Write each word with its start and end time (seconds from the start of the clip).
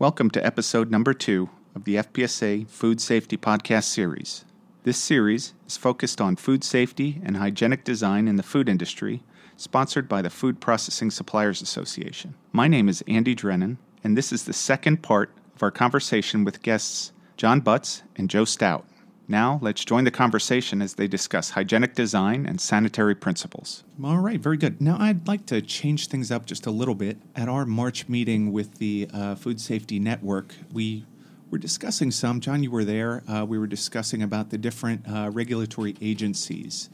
Welcome 0.00 0.30
to 0.30 0.46
episode 0.46 0.92
number 0.92 1.12
two 1.12 1.50
of 1.74 1.82
the 1.82 1.96
FPSA 1.96 2.68
Food 2.68 3.00
Safety 3.00 3.36
Podcast 3.36 3.82
Series. 3.82 4.44
This 4.84 4.96
series 4.96 5.54
is 5.66 5.76
focused 5.76 6.20
on 6.20 6.36
food 6.36 6.62
safety 6.62 7.20
and 7.24 7.36
hygienic 7.36 7.82
design 7.82 8.28
in 8.28 8.36
the 8.36 8.44
food 8.44 8.68
industry, 8.68 9.24
sponsored 9.56 10.08
by 10.08 10.22
the 10.22 10.30
Food 10.30 10.60
Processing 10.60 11.10
Suppliers 11.10 11.60
Association. 11.60 12.34
My 12.52 12.68
name 12.68 12.88
is 12.88 13.02
Andy 13.08 13.34
Drennan, 13.34 13.78
and 14.04 14.16
this 14.16 14.30
is 14.30 14.44
the 14.44 14.52
second 14.52 15.02
part 15.02 15.32
of 15.56 15.64
our 15.64 15.72
conversation 15.72 16.44
with 16.44 16.62
guests 16.62 17.10
John 17.36 17.58
Butts 17.58 18.04
and 18.14 18.30
Joe 18.30 18.44
Stout. 18.44 18.86
Now, 19.30 19.58
let's 19.60 19.84
join 19.84 20.04
the 20.04 20.10
conversation 20.10 20.80
as 20.80 20.94
they 20.94 21.06
discuss 21.06 21.50
hygienic 21.50 21.94
design 21.94 22.46
and 22.46 22.58
sanitary 22.58 23.14
principles. 23.14 23.84
All 24.02 24.18
right, 24.18 24.40
very 24.40 24.56
good. 24.56 24.80
Now, 24.80 24.96
I'd 24.98 25.28
like 25.28 25.44
to 25.46 25.60
change 25.60 26.08
things 26.08 26.30
up 26.30 26.46
just 26.46 26.64
a 26.64 26.70
little 26.70 26.94
bit. 26.94 27.18
At 27.36 27.46
our 27.46 27.66
March 27.66 28.08
meeting 28.08 28.52
with 28.52 28.78
the 28.78 29.06
uh, 29.12 29.34
Food 29.34 29.60
Safety 29.60 29.98
Network, 29.98 30.54
we 30.72 31.04
were 31.50 31.58
discussing 31.58 32.10
some. 32.10 32.40
John, 32.40 32.62
you 32.62 32.70
were 32.70 32.84
there. 32.84 33.22
Uh, 33.28 33.44
we 33.44 33.58
were 33.58 33.66
discussing 33.66 34.22
about 34.22 34.48
the 34.48 34.56
different 34.56 35.06
uh, 35.06 35.30
regulatory 35.30 35.94
agencies 36.00 36.88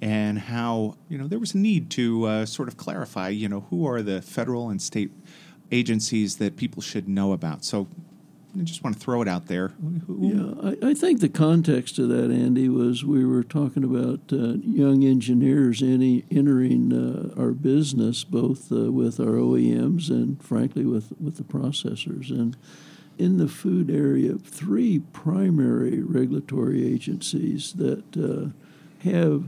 and 0.00 0.38
how 0.38 0.96
you 1.08 1.16
know 1.16 1.28
there 1.28 1.38
was 1.38 1.54
a 1.54 1.58
need 1.58 1.90
to 1.90 2.26
uh, 2.26 2.46
sort 2.46 2.68
of 2.68 2.76
clarify. 2.76 3.28
You 3.28 3.48
know, 3.48 3.66
who 3.70 3.86
are 3.86 4.02
the 4.02 4.22
federal 4.22 4.70
and 4.70 4.80
state 4.80 5.10
agencies 5.72 6.36
that 6.36 6.56
people 6.56 6.80
should 6.80 7.08
know 7.08 7.32
about? 7.32 7.64
So 7.64 7.88
I 8.58 8.64
just 8.64 8.84
want 8.84 8.96
to 8.96 9.02
throw 9.02 9.22
it 9.22 9.28
out 9.28 9.46
there. 9.46 9.72
Yeah, 10.08 10.52
I, 10.62 10.90
I, 10.90 10.94
think 10.94 11.20
the 11.20 11.30
context 11.30 11.98
of 11.98 12.08
that, 12.10 12.30
Andy, 12.30 12.68
was 12.68 13.02
we 13.02 13.24
were 13.24 13.42
talking 13.42 13.82
about 13.82 14.20
uh, 14.30 14.58
young 14.62 15.04
engineers 15.04 15.82
any, 15.82 16.24
entering 16.30 16.92
uh, 16.92 17.40
our 17.40 17.52
business, 17.52 18.24
both 18.24 18.70
uh, 18.70 18.92
with 18.92 19.18
our 19.18 19.36
OEMs 19.36 20.10
and, 20.10 20.42
frankly, 20.42 20.84
with, 20.84 21.14
with 21.18 21.36
the 21.36 21.44
processors. 21.44 22.30
And 22.30 22.56
in 23.16 23.38
the 23.38 23.48
food 23.48 23.90
area, 23.90 24.34
three 24.34 24.98
primary 24.98 26.02
regulatory 26.02 26.86
agencies 26.92 27.72
that 27.74 28.04
uh, 28.16 28.50
have 29.08 29.44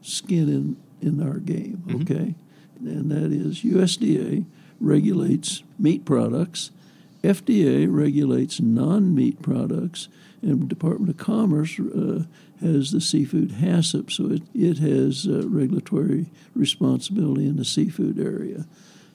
skin 0.00 0.48
in, 0.48 0.76
in 1.00 1.20
our 1.20 1.38
game, 1.38 1.82
mm-hmm. 1.86 2.02
okay? 2.02 2.34
And 2.78 3.10
that 3.10 3.32
is 3.32 3.62
USDA 3.62 4.44
regulates 4.78 5.64
meat 5.76 6.04
products– 6.04 6.70
FDA 7.24 7.86
regulates 7.90 8.60
non 8.60 9.14
meat 9.14 9.40
products, 9.40 10.08
and 10.42 10.68
Department 10.68 11.10
of 11.10 11.16
Commerce 11.16 11.80
uh, 11.80 12.24
has 12.60 12.92
the 12.92 13.00
seafood 13.00 13.50
HACCP, 13.52 14.12
so 14.12 14.30
it, 14.30 14.42
it 14.54 14.78
has 14.78 15.26
uh, 15.26 15.48
regulatory 15.48 16.26
responsibility 16.54 17.46
in 17.46 17.56
the 17.56 17.64
seafood 17.64 18.18
area. 18.18 18.66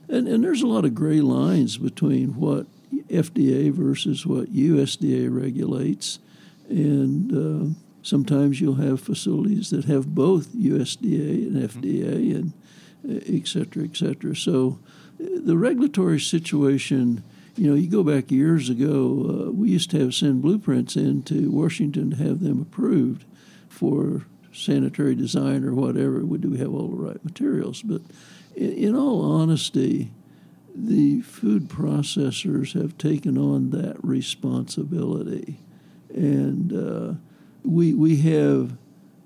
And, 0.07 0.27
and 0.27 0.43
there's 0.43 0.63
a 0.63 0.67
lot 0.67 0.85
of 0.85 0.95
gray 0.95 1.21
lines 1.21 1.77
between 1.77 2.35
what 2.35 2.65
FDA 3.09 3.71
versus 3.71 4.25
what 4.25 4.53
USDA 4.53 5.27
regulates. 5.31 6.17
And 6.67 7.31
uh, 7.31 7.75
sometimes 8.01 8.59
you'll 8.59 8.75
have 8.75 9.01
facilities 9.01 9.69
that 9.69 9.85
have 9.85 10.15
both 10.15 10.53
USDA 10.53 11.47
and 11.47 11.69
FDA, 11.69 12.35
and 12.35 12.53
uh, 13.07 13.21
et 13.27 13.47
cetera, 13.47 13.83
et 13.83 13.95
cetera. 13.95 14.35
So 14.35 14.79
uh, 15.21 15.25
the 15.43 15.57
regulatory 15.57 16.19
situation 16.19 17.23
you 17.59 17.69
know, 17.69 17.75
you 17.75 17.89
go 17.89 18.03
back 18.03 18.31
years 18.31 18.69
ago, 18.69 19.47
uh, 19.47 19.51
we 19.51 19.69
used 19.69 19.91
to 19.91 19.99
have 19.99 20.15
send 20.15 20.41
blueprints 20.41 20.95
into 20.95 21.51
Washington 21.51 22.11
to 22.11 22.15
have 22.15 22.39
them 22.39 22.61
approved 22.61 23.25
for 23.67 24.25
sanitary 24.53 25.13
design 25.13 25.65
or 25.65 25.73
whatever. 25.73 26.21
Do 26.21 26.51
we 26.51 26.57
have 26.59 26.73
all 26.73 26.87
the 26.87 26.95
right 26.95 27.23
materials? 27.25 27.81
But 27.81 28.01
in, 28.55 28.71
in 28.71 28.95
all 28.95 29.41
honesty, 29.41 30.11
the 30.73 31.19
food 31.19 31.67
processors 31.67 32.79
have 32.79 32.97
taken 32.97 33.37
on 33.37 33.71
that 33.71 33.97
responsibility, 34.01 35.59
and 36.13 36.71
uh, 36.71 37.13
we 37.63 37.93
we 37.93 38.21
have 38.21 38.77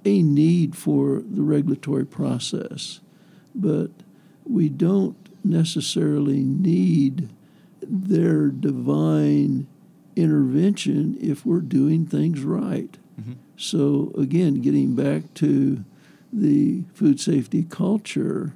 a 0.06 0.24
need 0.24 0.76
for 0.76 1.22
the 1.24 1.44
regulatory 1.44 2.06
process, 2.06 3.00
but 3.54 3.92
we 4.44 4.70
don't 4.70 5.18
necessarily 5.44 6.40
need 6.40 7.30
their 7.90 8.48
divine 8.48 9.68
intervention 10.16 11.18
if 11.20 11.46
we're 11.46 11.60
doing 11.60 12.06
things 12.06 12.42
right. 12.42 12.98
Mm-hmm. 13.20 13.34
So, 13.58 14.12
again, 14.18 14.62
getting 14.62 14.96
back 14.96 15.34
to 15.36 15.84
the 16.32 16.84
food 16.94 17.20
safety 17.20 17.64
culture, 17.64 18.54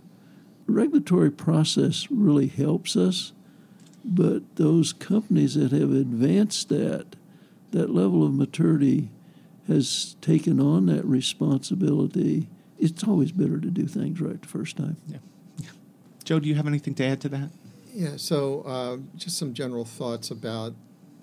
regulatory 0.66 1.32
process 1.32 2.08
really 2.10 2.48
helps 2.48 2.96
us, 2.96 3.34
but 4.04 4.44
those 4.56 4.94
companies 4.94 5.56
that 5.56 5.72
have 5.72 5.92
advanced 5.92 6.70
that, 6.70 7.16
that 7.72 7.90
level 7.90 8.26
of 8.26 8.34
maturity 8.34 9.10
has 9.68 10.16
taken 10.22 10.60
on 10.60 10.86
that 10.88 11.06
responsibility. 11.06 12.48
It's 12.80 13.04
always 13.04 13.32
better 13.32 13.60
to 13.60 13.68
do 13.70 13.86
things 13.86 14.22
right 14.22 14.42
the 14.42 14.48
first 14.48 14.78
time. 14.78 14.98
Yeah. 15.08 15.18
yeah. 15.58 15.70
Joe, 16.24 16.40
do 16.40 16.48
you 16.48 16.56
have 16.56 16.68
anything 16.68 16.96
to 16.96 17.06
add 17.06 17.22
to 17.22 17.30
that? 17.30 17.50
Yeah, 17.98 18.18
so 18.18 18.62
uh, 18.62 18.98
just 19.16 19.40
some 19.40 19.56
general 19.56 19.84
thoughts 19.84 20.30
about 20.30 20.76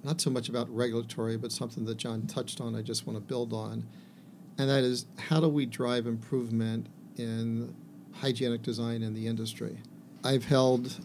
not 0.03 0.21
so 0.21 0.29
much 0.29 0.49
about 0.49 0.69
regulatory, 0.75 1.37
but 1.37 1.53
something 1.53 1.85
that 1.85 1.99
John 1.99 2.27
touched 2.27 2.61
on, 2.61 2.75
I 2.75 2.83
just 2.83 3.07
want 3.07 3.17
to 3.17 3.21
build 3.21 3.53
on. 3.53 3.87
And 4.59 4.69
that 4.69 4.83
is 4.83 5.07
how 5.17 5.39
do 5.39 5.49
we 5.49 5.67
drive 5.67 6.09
improvement 6.09 6.89
in 7.15 7.73
hygienic 8.15 8.63
design 8.63 9.05
in 9.05 9.15
the 9.15 9.29
industry? 9.29 9.79
I've 10.25 10.47
held 10.47 10.99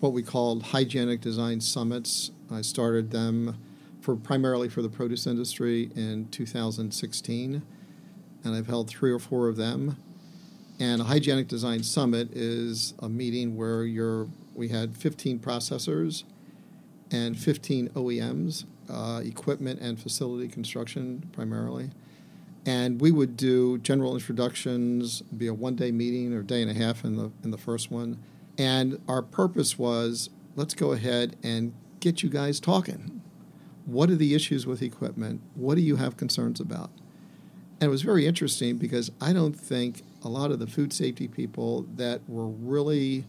what 0.00 0.12
we 0.12 0.22
called 0.22 0.62
hygienic 0.62 1.22
design 1.22 1.62
summits. 1.62 2.30
I 2.52 2.60
started 2.60 3.10
them 3.10 3.56
for 4.02 4.16
primarily 4.16 4.68
for 4.68 4.82
the 4.82 4.90
produce 4.90 5.26
industry 5.26 5.90
in 5.96 6.28
2016, 6.32 7.62
and 8.44 8.54
I've 8.54 8.66
held 8.66 8.90
three 8.90 9.10
or 9.10 9.18
four 9.18 9.48
of 9.48 9.56
them. 9.56 9.96
And 10.78 11.00
a 11.00 11.04
hygienic 11.04 11.48
design 11.48 11.82
summit 11.82 12.28
is 12.32 12.92
a 12.98 13.08
meeting 13.08 13.56
where 13.56 13.84
you're 13.84 14.28
we 14.54 14.68
had 14.68 14.96
15 14.96 15.38
processors 15.40 16.24
and 17.10 17.38
15 17.38 17.90
OEMs, 17.90 18.64
uh, 18.88 19.20
equipment 19.24 19.80
and 19.80 20.00
facility 20.00 20.48
construction 20.48 21.28
primarily. 21.32 21.90
And 22.66 23.00
we 23.00 23.10
would 23.10 23.36
do 23.36 23.78
general 23.78 24.14
introductions, 24.14 25.22
be 25.22 25.46
a 25.46 25.54
one 25.54 25.76
day 25.76 25.92
meeting 25.92 26.32
or 26.32 26.42
day 26.42 26.62
and 26.62 26.70
a 26.70 26.74
half 26.74 27.04
in 27.04 27.16
the, 27.16 27.30
in 27.42 27.50
the 27.50 27.58
first 27.58 27.90
one. 27.90 28.18
And 28.56 29.00
our 29.08 29.22
purpose 29.22 29.78
was 29.78 30.30
let's 30.56 30.74
go 30.74 30.92
ahead 30.92 31.36
and 31.42 31.74
get 32.00 32.22
you 32.22 32.30
guys 32.30 32.60
talking. 32.60 33.20
What 33.86 34.08
are 34.08 34.16
the 34.16 34.34
issues 34.34 34.66
with 34.66 34.82
equipment? 34.82 35.42
What 35.54 35.74
do 35.74 35.82
you 35.82 35.96
have 35.96 36.16
concerns 36.16 36.60
about? 36.60 36.90
And 37.80 37.88
it 37.88 37.90
was 37.90 38.02
very 38.02 38.26
interesting 38.26 38.78
because 38.78 39.10
I 39.20 39.32
don't 39.32 39.52
think 39.52 40.02
a 40.22 40.28
lot 40.28 40.50
of 40.50 40.58
the 40.58 40.66
food 40.66 40.92
safety 40.92 41.28
people 41.28 41.86
that 41.96 42.20
were 42.28 42.46
really 42.46 43.24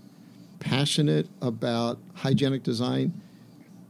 passionate 0.59 1.27
about 1.41 1.99
hygienic 2.15 2.63
design 2.63 3.21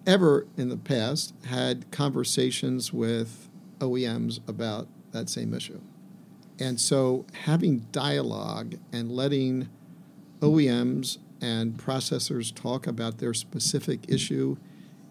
ever 0.05 0.47
in 0.57 0.69
the 0.69 0.77
past 0.77 1.33
had 1.45 1.89
conversations 1.91 2.93
with 2.93 3.49
OEMs 3.79 4.39
about 4.47 4.87
that 5.11 5.29
same 5.29 5.53
issue. 5.53 5.81
And 6.59 6.79
so 6.79 7.25
having 7.43 7.79
dialogue 7.91 8.75
and 8.93 9.11
letting 9.11 9.69
OEMs 10.39 11.17
and 11.41 11.77
processors 11.77 12.53
talk 12.53 12.87
about 12.87 13.17
their 13.17 13.33
specific 13.33 14.05
issue 14.07 14.57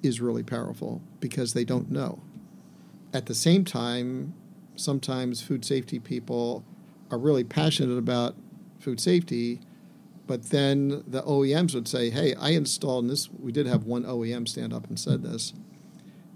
is 0.03 0.21
really 0.21 0.43
powerful 0.43 1.03
because 1.21 1.53
they 1.53 1.65
don't 1.65 1.91
know. 1.91 2.21
At 3.13 3.27
the 3.27 3.35
same 3.35 3.65
time, 3.65 4.35
sometimes 4.77 5.43
food 5.43 5.65
safety 5.65 5.99
people 5.99 6.65
are 7.11 7.19
really 7.19 7.45
passionate 7.45 7.97
about 7.97 8.35
food 8.79 9.01
safety 9.01 9.61
but 10.27 10.45
then 10.51 11.05
the 11.07 11.23
OEMs 11.23 11.75
would 11.75 11.89
say, 11.89 12.11
hey, 12.11 12.35
I 12.35 12.51
installed, 12.51 13.05
and 13.05 13.11
this, 13.11 13.29
we 13.31 13.53
did 13.53 13.67
have 13.67 13.85
one 13.85 14.05
OEM 14.05 14.49
stand 14.49 14.73
up 14.73 14.89
and 14.89 14.99
said 14.99 15.23
this. 15.23 15.53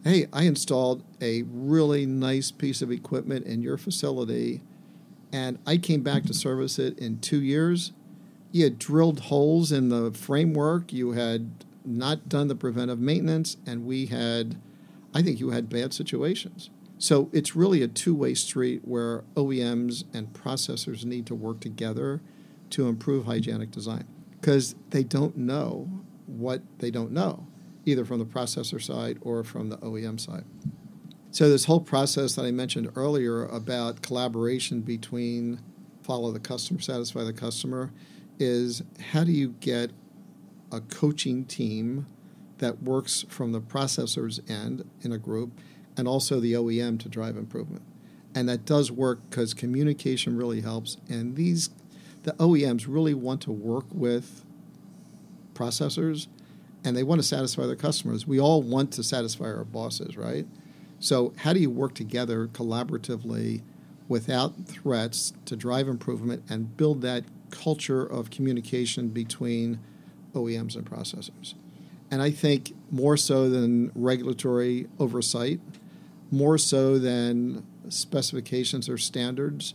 Hey, 0.04 0.26
I 0.32 0.42
installed 0.42 1.02
a 1.20 1.42
really 1.42 2.06
nice 2.06 2.50
piece 2.50 2.82
of 2.82 2.90
equipment 2.90 3.46
in 3.46 3.62
your 3.62 3.78
facility, 3.78 4.62
and 5.32 5.58
I 5.66 5.78
came 5.78 6.02
back 6.02 6.24
to 6.24 6.34
service 6.34 6.78
it 6.78 6.98
in 6.98 7.18
two 7.20 7.42
years. 7.42 7.92
You 8.52 8.64
had 8.64 8.78
drilled 8.78 9.20
holes 9.20 9.72
in 9.72 9.88
the 9.88 10.12
framework, 10.12 10.92
you 10.92 11.12
had 11.12 11.64
not 11.84 12.28
done 12.28 12.48
the 12.48 12.54
preventive 12.54 13.00
maintenance, 13.00 13.56
and 13.66 13.86
we 13.86 14.06
had, 14.06 14.60
I 15.14 15.22
think 15.22 15.40
you 15.40 15.50
had 15.50 15.68
bad 15.68 15.94
situations. 15.94 16.70
So 16.98 17.30
it's 17.32 17.56
really 17.56 17.82
a 17.82 17.88
two 17.88 18.14
way 18.14 18.34
street 18.34 18.82
where 18.84 19.24
OEMs 19.34 20.04
and 20.12 20.32
processors 20.32 21.04
need 21.04 21.26
to 21.26 21.34
work 21.34 21.60
together 21.60 22.20
to 22.70 22.88
improve 22.88 23.26
hygienic 23.26 23.70
design 23.70 24.06
because 24.40 24.74
they 24.90 25.02
don't 25.02 25.36
know 25.36 25.88
what 26.26 26.62
they 26.78 26.90
don't 26.90 27.12
know, 27.12 27.46
either 27.84 28.04
from 28.04 28.18
the 28.18 28.24
processor 28.24 28.80
side 28.80 29.18
or 29.20 29.42
from 29.42 29.68
the 29.68 29.78
OEM 29.78 30.20
side. 30.20 30.44
So, 31.30 31.48
this 31.48 31.66
whole 31.66 31.80
process 31.80 32.34
that 32.34 32.44
I 32.44 32.50
mentioned 32.50 32.90
earlier 32.96 33.44
about 33.44 34.02
collaboration 34.02 34.80
between 34.80 35.60
follow 36.02 36.32
the 36.32 36.40
customer, 36.40 36.80
satisfy 36.80 37.22
the 37.22 37.34
customer, 37.34 37.92
is 38.38 38.82
how 39.12 39.24
do 39.24 39.32
you 39.32 39.50
get 39.60 39.90
a 40.72 40.80
coaching 40.80 41.44
team 41.44 42.06
that 42.58 42.82
works 42.82 43.24
from 43.28 43.52
the 43.52 43.60
processor's 43.60 44.40
end 44.48 44.88
in 45.02 45.12
a 45.12 45.18
group 45.18 45.52
and 45.96 46.06
also 46.06 46.40
the 46.40 46.52
OEM 46.52 46.98
to 47.00 47.08
drive 47.08 47.36
improvement. 47.36 47.82
And 48.34 48.48
that 48.48 48.64
does 48.64 48.90
work 48.90 49.20
because 49.28 49.54
communication 49.54 50.36
really 50.36 50.60
helps. 50.60 50.96
And 51.08 51.36
these, 51.36 51.70
the 52.28 52.34
OEMs 52.34 52.84
really 52.86 53.14
want 53.14 53.40
to 53.40 53.50
work 53.50 53.86
with 53.90 54.44
processors 55.54 56.26
and 56.84 56.94
they 56.94 57.02
want 57.02 57.18
to 57.22 57.26
satisfy 57.26 57.64
their 57.64 57.74
customers. 57.74 58.26
We 58.26 58.38
all 58.38 58.60
want 58.60 58.92
to 58.92 59.02
satisfy 59.02 59.46
our 59.46 59.64
bosses, 59.64 60.14
right? 60.14 60.46
So, 61.00 61.32
how 61.38 61.54
do 61.54 61.60
you 61.60 61.70
work 61.70 61.94
together 61.94 62.46
collaboratively 62.48 63.62
without 64.08 64.66
threats 64.66 65.32
to 65.46 65.56
drive 65.56 65.88
improvement 65.88 66.42
and 66.50 66.76
build 66.76 67.00
that 67.00 67.24
culture 67.50 68.02
of 68.02 68.28
communication 68.30 69.08
between 69.08 69.78
OEMs 70.34 70.76
and 70.76 70.84
processors? 70.84 71.54
And 72.10 72.20
I 72.20 72.30
think 72.30 72.74
more 72.90 73.16
so 73.16 73.48
than 73.48 73.90
regulatory 73.94 74.86
oversight, 74.98 75.60
more 76.30 76.58
so 76.58 76.98
than 76.98 77.64
specifications 77.88 78.86
or 78.86 78.98
standards, 78.98 79.72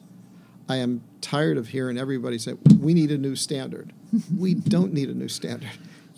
I 0.69 0.77
am 0.77 1.03
tired 1.21 1.57
of 1.57 1.69
hearing 1.69 1.97
everybody 1.97 2.37
say, 2.37 2.53
we 2.79 2.93
need 2.93 3.11
a 3.11 3.17
new 3.17 3.35
standard. 3.35 3.93
we 4.37 4.53
don't 4.53 4.93
need 4.93 5.09
a 5.09 5.13
new 5.13 5.27
standard 5.27 5.71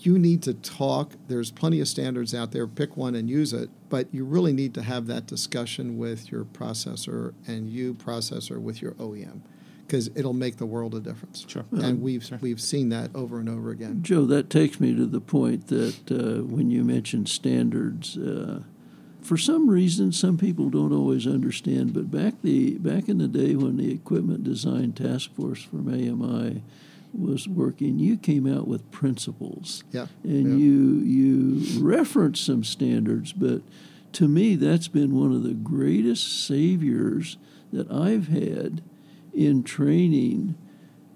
you 0.05 0.19
need 0.19 0.43
to 0.43 0.53
talk. 0.53 1.13
There's 1.27 1.51
plenty 1.51 1.79
of 1.79 1.87
standards 1.87 2.33
out 2.33 2.51
there. 2.51 2.67
Pick 2.67 2.95
one 2.95 3.15
and 3.15 3.29
use 3.29 3.53
it. 3.53 3.69
But 3.89 4.13
you 4.13 4.23
really 4.23 4.53
need 4.53 4.73
to 4.75 4.83
have 4.83 5.07
that 5.07 5.25
discussion 5.25 5.97
with 5.97 6.31
your 6.31 6.43
processor 6.43 7.33
and 7.47 7.69
you 7.69 7.93
processor 7.95 8.59
with 8.59 8.81
your 8.81 8.91
OEM 8.93 9.41
because 9.85 10.09
it'll 10.15 10.33
make 10.33 10.57
the 10.57 10.65
world 10.65 10.95
a 10.95 10.99
difference. 10.99 11.45
Sure. 11.47 11.65
And 11.71 12.01
we've 12.01 12.23
sure. 12.23 12.39
we've 12.41 12.61
seen 12.61 12.89
that 12.89 13.11
over 13.15 13.39
and 13.39 13.49
over 13.49 13.71
again. 13.71 14.01
Joe, 14.03 14.25
that 14.25 14.49
takes 14.49 14.79
me 14.79 14.95
to 14.95 15.05
the 15.05 15.21
point 15.21 15.67
that 15.67 16.11
uh, 16.11 16.43
when 16.43 16.69
you 16.69 16.83
mentioned 16.83 17.29
standards. 17.29 18.17
Uh, 18.17 18.61
for 19.25 19.37
some 19.37 19.69
reason, 19.69 20.11
some 20.11 20.37
people 20.37 20.69
don't 20.69 20.93
always 20.93 21.25
understand. 21.25 21.93
But 21.93 22.11
back 22.11 22.35
the 22.41 22.77
back 22.77 23.09
in 23.09 23.17
the 23.17 23.27
day 23.27 23.55
when 23.55 23.77
the 23.77 23.91
Equipment 23.91 24.43
Design 24.43 24.93
Task 24.93 25.33
Force 25.33 25.63
from 25.63 25.87
AMI 25.87 26.61
was 27.13 27.47
working, 27.47 27.97
you 27.97 28.17
came 28.17 28.45
out 28.45 28.67
with 28.67 28.89
principles. 28.91 29.83
Yeah. 29.91 30.07
And 30.23 30.51
yeah. 30.51 30.65
you 30.65 30.99
you 30.99 31.81
referenced 31.81 32.45
some 32.45 32.63
standards, 32.63 33.33
but 33.33 33.61
to 34.13 34.27
me 34.27 34.55
that's 34.55 34.87
been 34.87 35.15
one 35.15 35.31
of 35.31 35.43
the 35.43 35.53
greatest 35.53 36.45
saviors 36.45 37.37
that 37.73 37.91
I've 37.91 38.27
had 38.27 38.81
in 39.33 39.63
training 39.63 40.55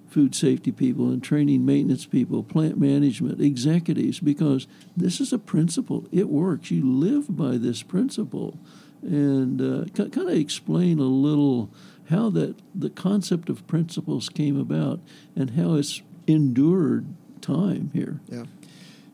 food 0.10 0.34
safety 0.36 0.72
people 0.72 1.10
and 1.10 1.24
training 1.24 1.66
maintenance 1.66 2.06
people, 2.06 2.44
plant 2.44 2.80
management, 2.80 3.40
executives, 3.40 4.20
because 4.20 4.68
this 4.98 5.20
is 5.22 5.32
a 5.32 5.38
principle. 5.40 6.06
It 6.12 6.30
works. 6.30 6.72
You 6.72 6.86
live 6.90 7.36
by 7.36 7.58
this 7.58 7.84
principle. 7.84 8.58
And 9.02 9.62
uh, 9.62 9.86
c- 9.86 10.10
kind 10.10 10.30
of 10.30 10.36
explain 10.36 11.00
a 11.00 11.04
little 11.04 11.70
how 12.10 12.30
that 12.32 12.56
the 12.76 12.90
concept 12.90 13.50
of 13.50 13.66
principles 13.68 14.30
came 14.30 14.60
about 14.60 15.00
and 15.36 15.52
how 15.52 15.76
it's 15.76 16.02
endured 16.28 17.06
time 17.42 17.92
here. 17.94 18.20
Yeah. 18.28 18.46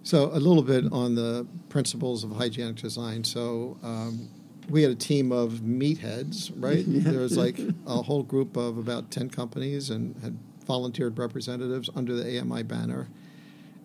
So 0.03 0.30
a 0.31 0.39
little 0.39 0.63
bit 0.63 0.86
on 0.92 1.15
the 1.15 1.45
principles 1.69 2.24
of 2.24 2.31
hygienic 2.31 2.77
design. 2.77 3.24
So 3.24 3.77
um, 3.83 4.30
we 4.69 4.81
had 4.81 4.92
a 4.92 4.95
team 4.95 5.31
of 5.31 5.62
meatheads, 5.62 6.51
right? 6.56 6.86
Yeah. 6.88 7.12
There 7.12 7.19
was 7.19 7.38
like 7.38 7.59
a 7.86 8.01
whole 8.01 8.24
group 8.24 8.56
of 8.56 8.77
about 8.77 9.12
ten 9.12 9.30
companies 9.30 9.89
and 9.89 10.15
had 10.21 10.38
volunteered 10.65 11.17
representatives 11.17 11.89
under 11.95 12.13
the 12.15 12.39
AMI 12.39 12.63
banner. 12.63 13.07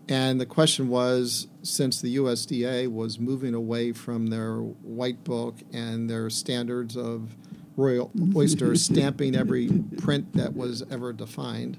And 0.08 0.40
the 0.40 0.46
question 0.46 0.88
was 0.88 1.46
since 1.62 2.00
the 2.00 2.16
USDA 2.16 2.88
was 2.88 3.20
moving 3.20 3.54
away 3.54 3.92
from 3.92 4.26
their 4.26 4.56
white 4.56 5.22
book 5.22 5.54
and 5.72 6.10
their 6.10 6.28
standards 6.30 6.96
of 6.96 7.36
Royal 7.76 8.10
Oyster 8.36 8.74
stamping 8.74 9.36
every 9.36 9.68
print 9.98 10.32
that 10.32 10.56
was 10.56 10.82
ever 10.90 11.12
defined. 11.12 11.78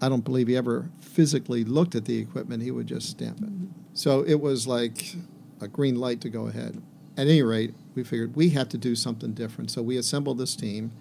I 0.00 0.08
don't 0.08 0.24
believe 0.24 0.48
he 0.48 0.56
ever 0.56 0.88
physically 1.00 1.62
looked 1.64 1.94
at 1.94 2.06
the 2.06 2.18
equipment, 2.18 2.62
he 2.62 2.70
would 2.70 2.86
just 2.86 3.10
stamp 3.10 3.42
it. 3.42 3.50
So 3.92 4.22
it 4.22 4.40
was 4.40 4.66
like 4.66 5.14
a 5.60 5.68
green 5.68 5.96
light 5.96 6.22
to 6.22 6.30
go 6.30 6.46
ahead. 6.46 6.80
At 7.18 7.26
any 7.26 7.42
rate, 7.42 7.74
we 7.94 8.04
figured 8.04 8.34
we 8.34 8.50
had 8.50 8.70
to 8.70 8.78
do 8.78 8.96
something 8.96 9.32
different. 9.34 9.70
So 9.70 9.82
we 9.82 9.98
assembled 9.98 10.38
this 10.38 10.56
team, 10.56 10.92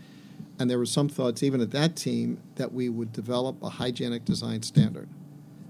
and 0.60 0.70
there 0.70 0.78
were 0.78 0.86
some 0.86 1.08
thoughts, 1.08 1.42
even 1.42 1.62
at 1.62 1.72
that 1.72 1.96
team, 1.96 2.42
that 2.56 2.74
we 2.74 2.90
would 2.90 3.14
develop 3.14 3.64
a 3.64 3.70
hygienic 3.70 4.26
design 4.26 4.62
standard. 4.62 5.08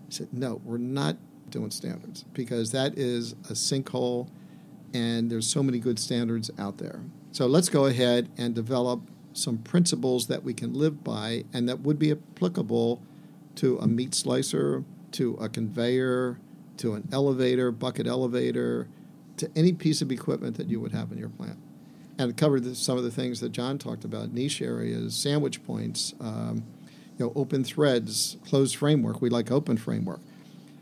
I 0.08 0.12
said, 0.12 0.30
no, 0.34 0.60
we're 0.66 0.78
not 0.80 1.16
doing 1.50 1.72
standards 1.72 2.26
because 2.34 2.72
that 2.72 2.98
is 2.98 3.34
a 3.50 3.54
sinkhole, 3.54 4.28
and 4.94 5.30
there's 5.30 5.48
so 5.48 5.62
many 5.62 5.80
good 5.80 6.00
standards 6.00 6.50
out 6.58 6.80
there. 6.80 7.02
So 7.32 7.46
let's 7.46 7.70
go 7.70 7.86
ahead 7.86 8.30
and 8.38 8.56
develop 8.56 9.02
some 9.34 9.60
principles 9.60 10.28
that 10.28 10.44
we 10.44 10.54
can 10.54 10.74
live 10.74 11.04
by 11.04 11.46
and 11.54 11.70
that 11.70 11.82
would 11.82 12.00
be 12.00 12.12
applicable 12.12 13.02
to 13.56 13.78
a 13.78 13.88
meat 13.88 14.16
slicer, 14.16 14.84
to 15.12 15.36
a 15.36 15.48
conveyor, 15.48 16.40
to 16.78 16.94
an 16.96 17.08
elevator, 17.12 17.72
bucket 17.72 18.08
elevator, 18.08 18.88
to 19.38 19.50
any 19.56 19.72
piece 19.72 20.02
of 20.02 20.12
equipment 20.12 20.58
that 20.58 20.68
you 20.68 20.80
would 20.80 20.92
have 20.92 21.12
in 21.12 21.18
your 21.18 21.30
plant. 21.30 21.58
And 22.20 22.36
covered 22.36 22.76
some 22.76 22.98
of 22.98 23.06
the 23.06 23.12
things 23.12 23.40
that 23.40 23.54
John 23.54 23.78
talked 23.78 24.04
about 24.04 24.34
niche 24.34 24.62
areas, 24.62 25.16
sandwich 25.16 25.64
points, 25.66 26.14
um, 26.20 26.66
you 27.18 27.26
know, 27.26 27.32
open 27.34 27.64
threads, 27.64 28.36
closed 28.46 28.76
framework. 28.76 29.22
We 29.22 29.30
like 29.30 29.50
open 29.50 29.78
framework. 29.78 30.20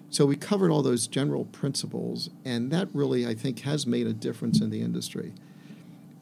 So 0.10 0.26
we 0.26 0.36
covered 0.36 0.72
all 0.72 0.82
those 0.82 1.06
general 1.06 1.46
principles, 1.46 2.32
and 2.44 2.72
that 2.72 2.88
really, 2.92 3.28
I 3.28 3.36
think, 3.36 3.60
has 3.60 3.86
made 3.86 4.08
a 4.08 4.14
difference 4.14 4.62
in 4.62 4.72
the 4.72 4.82
industry. 4.82 5.34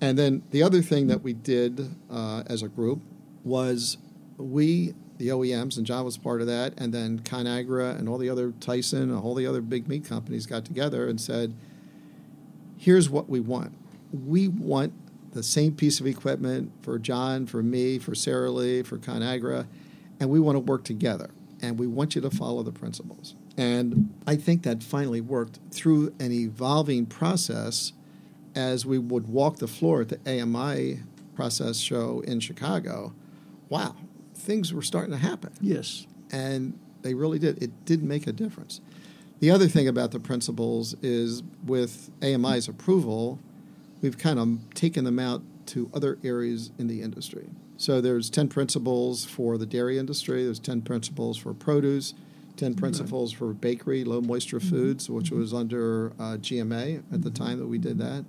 And 0.02 0.18
then 0.18 0.44
the 0.52 0.62
other 0.62 0.82
thing 0.82 1.08
that 1.08 1.22
we 1.22 1.32
did 1.32 1.96
uh, 2.12 2.44
as 2.48 2.62
a 2.62 2.68
group 2.68 3.00
was 3.46 3.98
we, 4.38 4.96
the 5.18 5.30
OEMs, 5.30 5.78
and 5.78 5.86
John 5.86 6.04
was 6.04 6.18
part 6.18 6.42
of 6.42 6.48
that, 6.48 6.74
and 6.78 6.94
then 6.94 7.20
ConAgra 7.20 7.98
and 7.98 8.10
all 8.10 8.18
the 8.18 8.30
other 8.30 8.52
Tyson 8.60 9.04
and 9.04 9.18
all 9.18 9.34
the 9.34 9.48
other 9.48 9.62
big 9.62 9.88
meat 9.88 10.04
companies 10.04 10.46
got 10.46 10.66
together 10.66 11.08
and 11.08 11.22
said, 11.22 11.56
here's 12.78 13.10
what 13.10 13.30
we 13.30 13.40
want. 13.40 13.74
We 14.12 14.50
want 14.50 14.94
the 15.36 15.44
same 15.44 15.76
piece 15.76 16.00
of 16.00 16.08
equipment 16.08 16.72
for 16.82 16.98
John, 16.98 17.46
for 17.46 17.62
me, 17.62 18.00
for 18.00 18.16
Sara 18.16 18.50
Lee, 18.50 18.82
for 18.82 18.98
ConAgra, 18.98 19.68
and 20.20 20.30
we 20.30 20.40
want 20.40 20.56
to 20.56 20.62
work 20.62 20.84
together. 20.84 21.30
And 21.62 21.78
we 21.78 21.88
want 21.88 22.16
you 22.16 22.22
to 22.22 22.30
follow 22.30 22.64
the 22.64 22.72
principles. 22.72 23.36
And 23.58 24.14
I 24.26 24.36
think 24.36 24.64
that 24.64 24.84
finally 24.84 25.22
worked 25.22 25.60
through 25.72 26.14
an 26.20 26.32
evolving 26.32 27.06
process 27.06 27.94
as 28.56 28.86
we 28.86 28.98
would 28.98 29.28
walk 29.28 29.58
the 29.58 29.68
floor 29.68 30.02
at 30.02 30.10
the 30.10 30.42
AMI 30.42 31.00
process 31.36 31.78
show 31.78 32.22
in 32.22 32.40
Chicago, 32.40 33.14
wow, 33.70 33.96
things 34.34 34.74
were 34.74 34.82
starting 34.82 35.12
to 35.12 35.18
happen. 35.18 35.52
Yes. 35.60 36.08
And 36.32 36.80
they 37.02 37.14
really 37.14 37.40
did. 37.40 37.62
It 37.62 37.86
did 37.86 38.04
make 38.04 38.28
a 38.28 38.32
difference. 38.32 38.80
The 39.40 39.52
other 39.52 39.68
thing 39.68 39.88
about 39.88 40.12
the 40.12 40.20
principles 40.20 40.96
is 41.02 41.44
with 41.66 42.10
AMI's 42.22 42.68
approval, 42.70 43.40
we've 44.02 44.18
kind 44.18 44.40
of 44.40 44.74
taken 44.74 45.04
them 45.04 45.20
out 45.20 45.42
to 45.68 45.90
other 45.94 46.18
areas 46.24 46.72
in 46.78 46.88
the 46.88 47.02
industry. 47.02 47.50
So 47.78 48.02
there's 48.02 48.30
10 48.30 48.48
principles 48.50 49.26
for 49.26 49.58
the 49.58 49.66
dairy 49.66 49.98
industry, 49.98 50.46
there's 50.46 50.60
10 50.60 50.84
principles 50.84 51.38
for 51.38 51.54
produce, 51.54 52.14
10 52.58 52.76
principles 52.76 53.34
for 53.34 53.54
bakery, 53.54 54.04
low 54.04 54.22
moisture 54.22 54.60
mm-hmm. 54.60 54.70
foods, 54.70 55.10
which 55.10 55.32
was 55.32 55.54
under 55.54 56.14
uh, 56.20 56.38
GMA 56.38 57.04
at 57.12 57.22
the 57.22 57.32
time 57.32 57.60
that 57.60 57.68
we 57.68 57.78
did 57.78 57.98
that. 57.98 58.26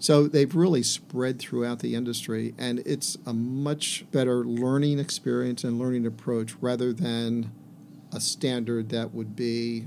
So 0.00 0.26
they've 0.26 0.54
really 0.54 0.82
spread 0.82 1.38
throughout 1.38 1.80
the 1.80 1.94
industry, 1.94 2.54
and 2.58 2.80
it's 2.80 3.18
a 3.26 3.34
much 3.34 4.06
better 4.10 4.44
learning 4.44 4.98
experience 4.98 5.62
and 5.62 5.78
learning 5.78 6.06
approach 6.06 6.54
rather 6.60 6.92
than 6.92 7.52
a 8.12 8.18
standard 8.18 8.88
that 8.88 9.12
would 9.12 9.36
be 9.36 9.86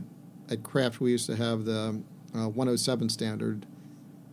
at 0.50 0.62
Kraft. 0.62 1.01
We 1.01 1.12
used 1.12 1.25
to 1.25 1.36
have 1.36 1.65
the 1.65 2.01
uh, 2.36 2.48
107 2.48 3.10
standard, 3.10 3.65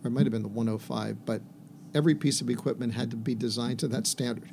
or 0.03 0.07
it 0.07 0.11
might 0.11 0.23
have 0.23 0.31
been 0.31 0.43
the 0.43 0.47
105, 0.47 1.25
but 1.25 1.41
every 1.93 2.15
piece 2.15 2.41
of 2.41 2.49
equipment 2.49 2.93
had 2.93 3.11
to 3.11 3.17
be 3.17 3.35
designed 3.35 3.79
to 3.79 3.87
that 3.89 4.07
standard. 4.07 4.51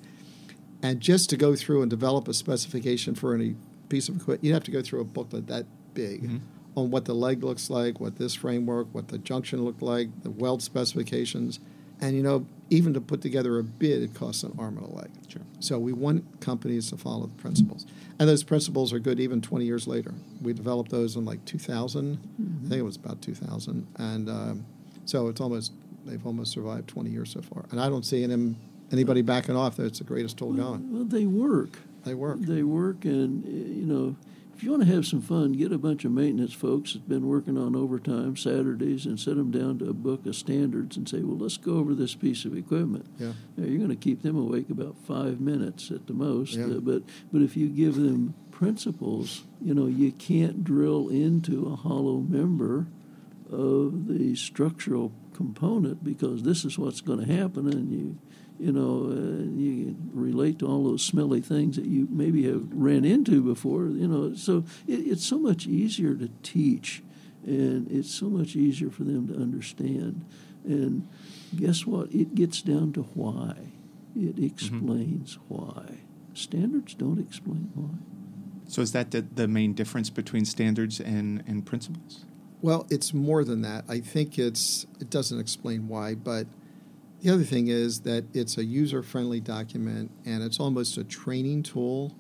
And 0.83 1.01
just 1.01 1.29
to 1.31 1.37
go 1.37 1.57
through 1.57 1.83
and 1.83 1.91
develop 1.91 2.29
a 2.29 2.35
specification 2.35 3.15
for 3.15 3.35
any 3.35 3.57
piece 3.89 4.09
of 4.09 4.17
equipment, 4.17 4.45
you'd 4.45 4.55
have 4.55 4.65
to 4.65 4.71
go 4.71 4.83
through 4.83 5.01
a 5.01 5.05
booklet 5.05 5.47
that 5.49 5.67
big. 5.95 6.23
Mm-hmm 6.23 6.37
on 6.79 6.91
what 6.91 7.05
the 7.05 7.15
leg 7.15 7.43
looks 7.43 7.71
like, 7.71 7.99
what 8.01 8.17
this 8.17 8.35
framework, 8.35 8.87
what 8.93 9.09
the 9.09 9.19
junction 9.19 9.65
looked 9.65 9.83
like, 9.83 10.23
the 10.23 10.31
weld 10.31 10.63
specifications. 10.63 11.59
And 12.01 12.15
you 12.17 12.23
know, 12.23 12.47
even 12.71 12.95
to 12.95 13.01
put 13.01 13.21
together 13.21 13.59
a 13.59 13.65
bid, 13.65 14.03
it 14.03 14.15
costs 14.15 14.45
an 14.45 14.55
arm 14.59 14.79
and 14.79 14.87
a 14.87 14.91
leg. 14.91 15.11
Sure. 15.27 15.43
So 15.59 15.79
we 15.79 15.93
want 15.93 16.41
companies 16.41 16.91
to 16.91 16.97
follow 16.97 17.27
the 17.27 17.43
principles, 17.43 17.87
and 18.19 18.29
those 18.29 18.45
principles 18.45 18.93
are 18.93 19.01
good 19.01 19.19
even 19.19 19.41
20 19.41 19.65
years 19.65 19.89
later. 19.89 20.15
We 20.41 20.53
developed 20.53 20.91
those 20.91 21.17
in 21.17 21.25
like 21.25 21.45
2000. 21.45 22.17
Mm-hmm. 22.17 22.67
I 22.67 22.69
think 22.69 22.79
it 22.79 22.83
was 22.83 22.97
about 22.97 23.21
2000, 23.21 23.87
and 23.97 24.31
um, 24.31 24.67
so 25.09 25.29
it's 25.29 25.41
almost 25.41 25.73
they've 26.05 26.25
almost 26.27 26.53
survived 26.53 26.89
20 26.89 27.11
years 27.11 27.33
so 27.33 27.43
far. 27.43 27.65
And 27.71 27.81
I 27.81 27.89
don't 27.89 28.05
see 28.05 28.25
them 28.27 28.57
anybody 28.93 29.23
backing 29.23 29.57
off. 29.57 29.77
That 29.77 29.87
it's 29.87 29.99
the 29.99 30.05
greatest 30.05 30.39
tool 30.39 30.53
well, 30.53 30.73
going. 30.73 30.93
Well, 30.93 31.05
they 31.05 31.27
work. 31.27 31.79
They 32.05 32.15
work. 32.15 32.41
They 32.41 32.63
work, 32.63 33.05
and 33.05 33.45
you 33.45 33.87
know 33.87 34.17
if 34.59 34.65
you 34.65 34.73
want 34.73 34.83
to 34.83 34.93
have 34.93 35.07
some 35.07 35.23
fun, 35.23 35.53
get 35.53 35.71
a 35.71 35.79
bunch 35.79 36.05
of 36.05 36.11
maintenance 36.11 36.53
folks 36.53 36.93
that's 36.93 37.05
been 37.05 37.29
working 37.29 37.57
on 37.57 37.77
overtime 37.77 38.37
Saturdays 38.37 39.07
and 39.07 39.19
set 39.19 39.37
them 39.37 39.53
down 39.53 39.79
to 39.79 39.89
a 39.89 39.93
book 39.93 40.27
of 40.27 40.35
standards 40.35 40.97
and 40.97 41.09
say, 41.09 41.21
well, 41.21 41.39
let's 41.39 41.57
go 41.57 41.77
over 41.77 41.95
this 41.95 42.17
piece 42.17 42.45
of 42.45 42.57
equipment. 42.57 43.07
Yeah. 43.21 43.35
Now, 43.57 43.69
you're 43.69 43.79
going 43.79 43.91
to 43.91 43.95
keep 43.95 44.23
them 44.23 44.37
awake 44.37 44.69
about 44.69 44.97
five 45.07 45.41
minutes 45.41 45.93
at 45.93 46.09
the 46.09 46.13
most. 46.13 46.55
Yeah. 46.55 46.65
Uh, 46.65 46.81
but 46.81 47.05
but 47.33 47.41
if 47.41 47.57
you 47.57 47.69
give 47.69 47.95
them 47.95 48.35
principles, 48.51 49.45
you 49.63 49.75
know, 49.75 49.87
you 49.87 50.11
can't 50.11 50.65
drill 50.65 51.09
into 51.09 51.71
a 51.73 51.77
hollow 51.77 52.17
member 52.19 52.89
of 53.51 54.09
the 54.09 54.35
structural 54.37 55.13
component 55.35 56.03
because 56.05 56.43
this 56.43 56.65
is 56.65 56.79
what's 56.79 57.01
going 57.01 57.25
to 57.25 57.33
happen, 57.33 57.69
and 57.69 57.91
you 57.91 58.19
you 58.59 58.73
know, 58.73 59.05
uh, 59.11 59.45
you 59.57 59.97
relate 60.13 60.59
to 60.59 60.67
all 60.67 60.85
those 60.85 61.05
smelly 61.05 61.41
things 61.41 61.77
that 61.77 61.87
you 61.87 62.09
maybe 62.11 62.45
have 62.47 62.67
ran 62.73 63.05
into 63.05 63.43
before, 63.43 63.87
you 63.87 64.09
know. 64.09 64.35
So 64.35 64.65
it, 64.87 64.95
it's 64.95 65.25
so 65.25 65.39
much 65.39 65.67
easier 65.67 66.15
to 66.15 66.29
teach, 66.43 67.03
and 67.47 67.91
it's 67.91 68.13
so 68.13 68.29
much 68.29 68.57
easier 68.57 68.91
for 68.91 69.05
them 69.05 69.29
to 69.29 69.35
understand. 69.35 70.25
And 70.65 71.09
guess 71.55 71.87
what? 71.87 72.13
It 72.13 72.35
gets 72.35 72.61
down 72.63 72.93
to 72.95 73.03
why. 73.03 73.55
It 74.17 74.43
explains 74.43 75.39
why. 75.47 76.01
Standards 76.35 76.95
don't 76.95 77.21
explain 77.21 77.71
why. 77.75 77.99
So 78.67 78.83
is 78.83 78.93
that 78.93 79.13
the, 79.13 79.23
the 79.23 79.49
main 79.49 79.73
difference 79.73 80.11
between 80.11 80.45
standards 80.45 81.01
and, 81.01 81.43
and 81.47 81.65
principles? 81.65 82.25
Well, 82.61 82.87
it's 82.91 83.15
more 83.15 83.45
than 83.45 83.63
that. 83.63 83.85
I 83.89 84.01
think 84.01 84.39
it's 84.39 84.87
it 85.01 85.11
doesn't 85.11 85.39
explain 85.39 85.89
why, 85.89 86.15
but 86.15 86.47
the 87.21 87.31
other 87.31 87.45
thing 87.45 87.69
is 87.69 88.01
that 88.01 88.25
it's 88.33 88.59
a 88.59 88.65
user-friendly 88.65 89.41
document 89.41 90.11
and 90.25 90.43
it's 90.43 90.61
almost 90.61 90.97
a 90.97 91.05
training 91.05 91.65
tool 91.65 92.15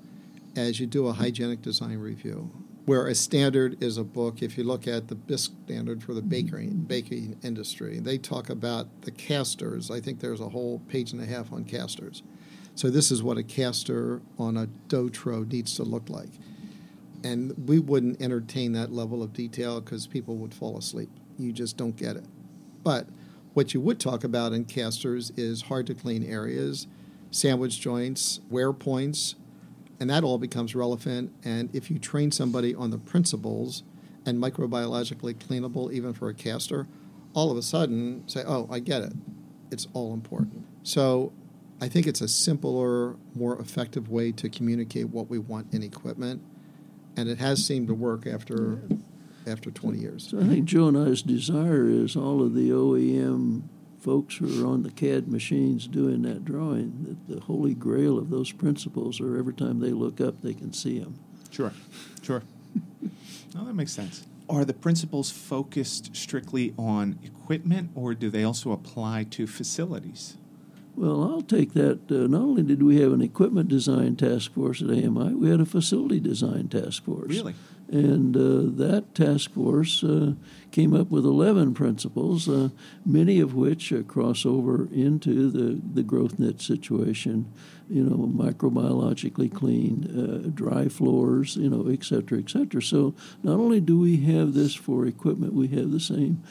as 0.56 0.80
you 0.80 0.86
do 0.86 1.06
a 1.06 1.12
hygienic 1.12 1.62
design 1.62 1.98
review. 1.98 2.50
Where 2.84 3.06
a 3.06 3.14
standard 3.14 3.82
is 3.82 3.98
a 3.98 4.04
book, 4.04 4.42
if 4.42 4.56
you 4.56 4.64
look 4.64 4.88
at 4.88 5.08
the 5.08 5.14
BISSC 5.14 5.50
standard 5.66 6.02
for 6.02 6.14
the 6.14 6.22
bakery 6.22 6.68
baking 6.68 7.38
industry, 7.42 7.98
they 8.00 8.16
talk 8.16 8.48
about 8.48 9.02
the 9.02 9.10
casters. 9.10 9.90
I 9.90 10.00
think 10.00 10.20
there's 10.20 10.40
a 10.40 10.48
whole 10.48 10.80
page 10.88 11.12
and 11.12 11.20
a 11.20 11.26
half 11.26 11.52
on 11.52 11.64
casters. 11.64 12.22
So 12.74 12.90
this 12.90 13.10
is 13.10 13.22
what 13.22 13.36
a 13.36 13.42
caster 13.42 14.22
on 14.38 14.56
a 14.56 14.66
dough 14.66 15.10
trough 15.10 15.48
needs 15.48 15.74
to 15.76 15.82
look 15.82 16.08
like. 16.08 16.30
And 17.24 17.68
we 17.68 17.78
wouldn't 17.78 18.20
entertain 18.22 18.72
that 18.72 18.92
level 18.92 19.22
of 19.22 19.32
detail 19.32 19.80
because 19.80 20.06
people 20.06 20.36
would 20.36 20.54
fall 20.54 20.78
asleep. 20.78 21.10
You 21.38 21.52
just 21.52 21.76
don't 21.76 21.96
get 21.96 22.16
it. 22.16 22.24
But 22.82 23.08
what 23.54 23.74
you 23.74 23.80
would 23.80 23.98
talk 23.98 24.24
about 24.24 24.52
in 24.52 24.64
casters 24.64 25.30
is 25.36 25.62
hard 25.62 25.86
to 25.88 25.94
clean 25.94 26.24
areas, 26.24 26.86
sandwich 27.30 27.80
joints, 27.80 28.40
wear 28.48 28.72
points, 28.72 29.34
and 30.00 30.08
that 30.10 30.22
all 30.22 30.38
becomes 30.38 30.74
relevant. 30.74 31.32
And 31.44 31.74
if 31.74 31.90
you 31.90 31.98
train 31.98 32.30
somebody 32.30 32.74
on 32.74 32.90
the 32.90 32.98
principles 32.98 33.82
and 34.24 34.38
microbiologically 34.40 35.34
cleanable, 35.34 35.92
even 35.92 36.14
for 36.14 36.28
a 36.28 36.34
caster, 36.34 36.86
all 37.34 37.50
of 37.50 37.56
a 37.56 37.62
sudden 37.62 38.22
say, 38.28 38.44
oh, 38.46 38.68
I 38.70 38.78
get 38.78 39.02
it. 39.02 39.12
It's 39.70 39.88
all 39.92 40.14
important. 40.14 40.64
So 40.82 41.32
I 41.80 41.88
think 41.88 42.06
it's 42.06 42.20
a 42.20 42.28
simpler, 42.28 43.16
more 43.34 43.58
effective 43.60 44.08
way 44.08 44.32
to 44.32 44.48
communicate 44.48 45.08
what 45.08 45.28
we 45.28 45.38
want 45.38 45.72
in 45.72 45.82
equipment. 45.82 46.42
And 47.18 47.28
it 47.28 47.38
has 47.38 47.66
seemed 47.66 47.88
to 47.88 47.94
work 47.94 48.28
after 48.28 48.80
after 49.44 49.70
20 49.70 49.98
years. 49.98 50.28
So 50.30 50.38
I 50.38 50.44
think 50.44 50.66
Joe 50.66 50.88
and 50.88 50.96
I's 50.96 51.22
desire 51.22 51.88
is 51.88 52.14
all 52.14 52.42
of 52.42 52.54
the 52.54 52.70
OEM 52.70 53.62
folks 53.98 54.36
who 54.36 54.62
are 54.62 54.66
on 54.66 54.84
the 54.84 54.90
CAD 54.90 55.26
machines 55.26 55.88
doing 55.88 56.22
that 56.22 56.44
drawing, 56.44 57.06
that 57.08 57.34
the 57.34 57.40
holy 57.40 57.74
grail 57.74 58.18
of 58.18 58.30
those 58.30 58.52
principles 58.52 59.20
are 59.20 59.36
every 59.36 59.54
time 59.54 59.80
they 59.80 59.90
look 59.90 60.20
up, 60.20 60.42
they 60.42 60.54
can 60.54 60.72
see 60.72 61.00
them. 61.00 61.18
Sure, 61.50 61.72
sure. 62.22 62.42
no, 63.54 63.64
that 63.64 63.74
makes 63.74 63.92
sense. 63.92 64.26
Are 64.48 64.64
the 64.64 64.74
principles 64.74 65.30
focused 65.30 66.14
strictly 66.14 66.72
on 66.78 67.18
equipment, 67.24 67.90
or 67.96 68.14
do 68.14 68.30
they 68.30 68.44
also 68.44 68.70
apply 68.70 69.24
to 69.30 69.46
facilities? 69.46 70.36
Well, 70.98 71.22
I'll 71.22 71.42
take 71.42 71.74
that. 71.74 72.10
Uh, 72.10 72.26
not 72.26 72.40
only 72.40 72.64
did 72.64 72.82
we 72.82 73.00
have 73.00 73.12
an 73.12 73.22
equipment 73.22 73.68
design 73.68 74.16
task 74.16 74.52
force 74.52 74.82
at 74.82 74.90
AMI, 74.90 75.34
we 75.34 75.48
had 75.48 75.60
a 75.60 75.64
facility 75.64 76.18
design 76.18 76.66
task 76.66 77.04
force. 77.04 77.28
Really? 77.28 77.54
And 77.90 78.36
uh, 78.36 78.84
that 78.84 79.14
task 79.14 79.52
force 79.52 80.04
uh, 80.04 80.34
came 80.70 80.94
up 80.94 81.10
with 81.10 81.24
11 81.24 81.72
principles, 81.72 82.46
uh, 82.46 82.68
many 83.06 83.40
of 83.40 83.54
which 83.54 83.92
uh, 83.94 84.02
cross 84.02 84.44
over 84.44 84.88
into 84.92 85.50
the, 85.50 85.80
the 85.94 86.02
growth 86.02 86.38
net 86.38 86.60
situation, 86.60 87.50
you 87.88 88.02
know, 88.02 88.16
microbiologically 88.26 89.52
clean, 89.52 90.04
uh, 90.04 90.50
dry 90.50 90.88
floors, 90.88 91.56
you 91.56 91.70
know, 91.70 91.88
et 91.90 92.04
cetera, 92.04 92.38
et 92.38 92.50
cetera. 92.50 92.82
So 92.82 93.14
not 93.42 93.58
only 93.58 93.80
do 93.80 93.98
we 93.98 94.18
have 94.18 94.52
this 94.52 94.74
for 94.74 95.06
equipment, 95.06 95.54
we 95.54 95.68
have 95.68 95.90
the 95.90 95.98
same 95.98 96.42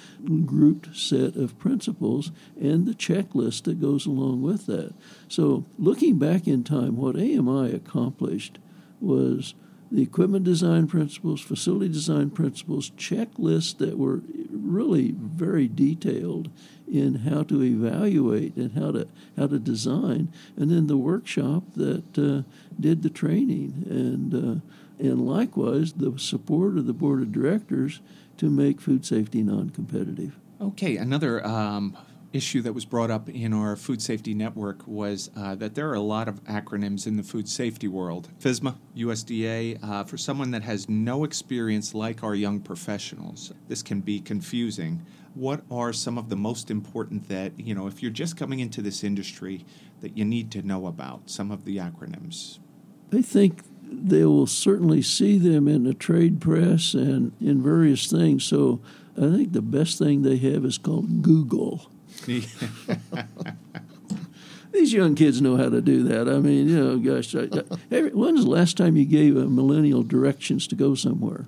grouped 0.44 0.98
set 0.98 1.36
of 1.36 1.60
principles 1.60 2.32
and 2.60 2.88
the 2.88 2.96
checklist 2.96 3.66
that 3.66 3.80
goes 3.80 4.08
along 4.08 4.42
with 4.42 4.66
that. 4.66 4.96
So 5.28 5.66
looking 5.78 6.18
back 6.18 6.48
in 6.48 6.64
time, 6.64 6.98
what 6.98 7.16
AMI 7.16 7.74
accomplished 7.74 8.58
was– 9.00 9.54
the 9.92 10.02
equipment 10.02 10.44
design 10.44 10.88
principles, 10.88 11.42
facility 11.42 11.90
design 11.90 12.30
principles, 12.30 12.92
checklists 12.92 13.78
that 13.78 13.98
were 13.98 14.22
really 14.52 15.14
very 15.18 15.68
detailed 15.68 16.50
in 16.92 17.16
how 17.16 17.44
to 17.44 17.64
evaluate 17.64 18.56
and 18.56 18.74
how 18.74 18.92
to 18.92 19.08
how 19.38 19.48
to 19.48 19.60
design, 19.60 20.32
and 20.56 20.72
then 20.72 20.88
the 20.88 20.98
workshop 20.98 21.64
that 21.76 22.18
uh, 22.18 22.44
did 22.80 23.04
the 23.04 23.10
training, 23.10 23.86
and 23.90 24.34
uh, 24.34 24.62
and 25.00 25.26
likewise 25.26 25.94
the 25.94 26.18
support 26.18 26.78
of 26.78 26.88
the 26.88 26.94
board 26.94 27.22
of 27.22 27.32
directors 27.32 28.02
to 28.38 28.50
make 28.50 28.80
food 28.80 29.06
safety 29.06 29.44
non-competitive. 29.44 30.38
Okay, 30.60 30.98
another 30.98 31.46
um, 31.46 31.98
issue 32.34 32.62
that 32.62 32.74
was 32.74 32.86
brought 32.86 33.10
up 33.10 33.30
in 33.30 33.54
our 33.54 33.76
food 33.76 34.02
safety 34.02 34.34
network 34.34 34.86
was 34.88 35.30
uh, 35.36 35.56
that 35.56 35.76
there 35.76 35.90
are 35.90 35.96
a 35.96 36.02
lot 36.02 36.28
of 36.28 36.44
acronyms 36.46 37.08
in 37.08 37.18
the 37.18 37.24
food 37.24 37.48
safety 37.48 37.88
world. 37.88 38.30
FSMA, 38.40 38.76
USDA, 38.96 39.84
uh, 39.84 40.04
for 40.04 40.18
someone 40.18 40.52
that 40.52 40.64
has 40.64 40.90
no 40.90 41.24
experience 41.24 41.94
like 41.94 42.24
our 42.24 42.36
young 42.36 42.60
professionals, 42.60 43.54
this 43.68 43.82
can 43.82 44.02
be 44.02 44.20
confusing. 44.20 45.06
What 45.34 45.62
are 45.70 45.94
some 45.94 46.18
of 46.18 46.30
the 46.30 46.36
most 46.36 46.72
important 46.72 47.30
that, 47.30 47.60
you 47.60 47.76
know, 47.76 47.88
if 47.88 48.02
you're 48.02 48.12
just 48.12 48.38
coming 48.38 48.60
into 48.60 48.82
this 48.82 49.04
industry, 49.04 49.66
that 50.02 50.18
you 50.18 50.26
need 50.26 50.52
to 50.52 50.62
know 50.62 50.88
about, 50.88 51.30
some 51.30 51.52
of 51.52 51.66
the 51.66 51.78
acronyms? 51.78 52.60
I 53.14 53.22
think 53.22 53.62
they 53.90 54.26
will 54.26 54.48
certainly 54.48 55.02
see 55.02 55.38
them 55.38 55.68
in 55.68 55.84
the 55.84 55.94
trade 55.94 56.42
press 56.42 56.94
and 56.94 57.32
in 57.40 57.62
various 57.62 58.10
things. 58.10 58.44
So 58.44 58.82
I 59.16 59.22
think 59.22 59.54
the 59.54 59.62
best 59.62 59.98
thing 59.98 60.22
they 60.22 60.38
have 60.38 60.66
is 60.66 60.78
called 60.78 61.22
Google. 61.22 61.90
These 64.72 64.94
young 64.94 65.16
kids 65.16 65.42
know 65.42 65.58
how 65.58 65.70
to 65.70 65.82
do 65.82 66.04
that. 66.04 66.28
I 66.28 66.40
mean, 66.40 66.68
you 66.68 66.84
know, 66.84 66.98
gosh, 66.98 67.36
I, 67.36 67.48
I, 67.96 68.02
when's 68.10 68.44
the 68.44 68.50
last 68.50 68.78
time 68.78 68.98
you 68.98 69.06
gave 69.06 69.38
a 69.38 69.48
millennial 69.48 70.04
directions 70.04 70.68
to 70.68 70.76
go 70.76 70.94
somewhere, 70.94 71.48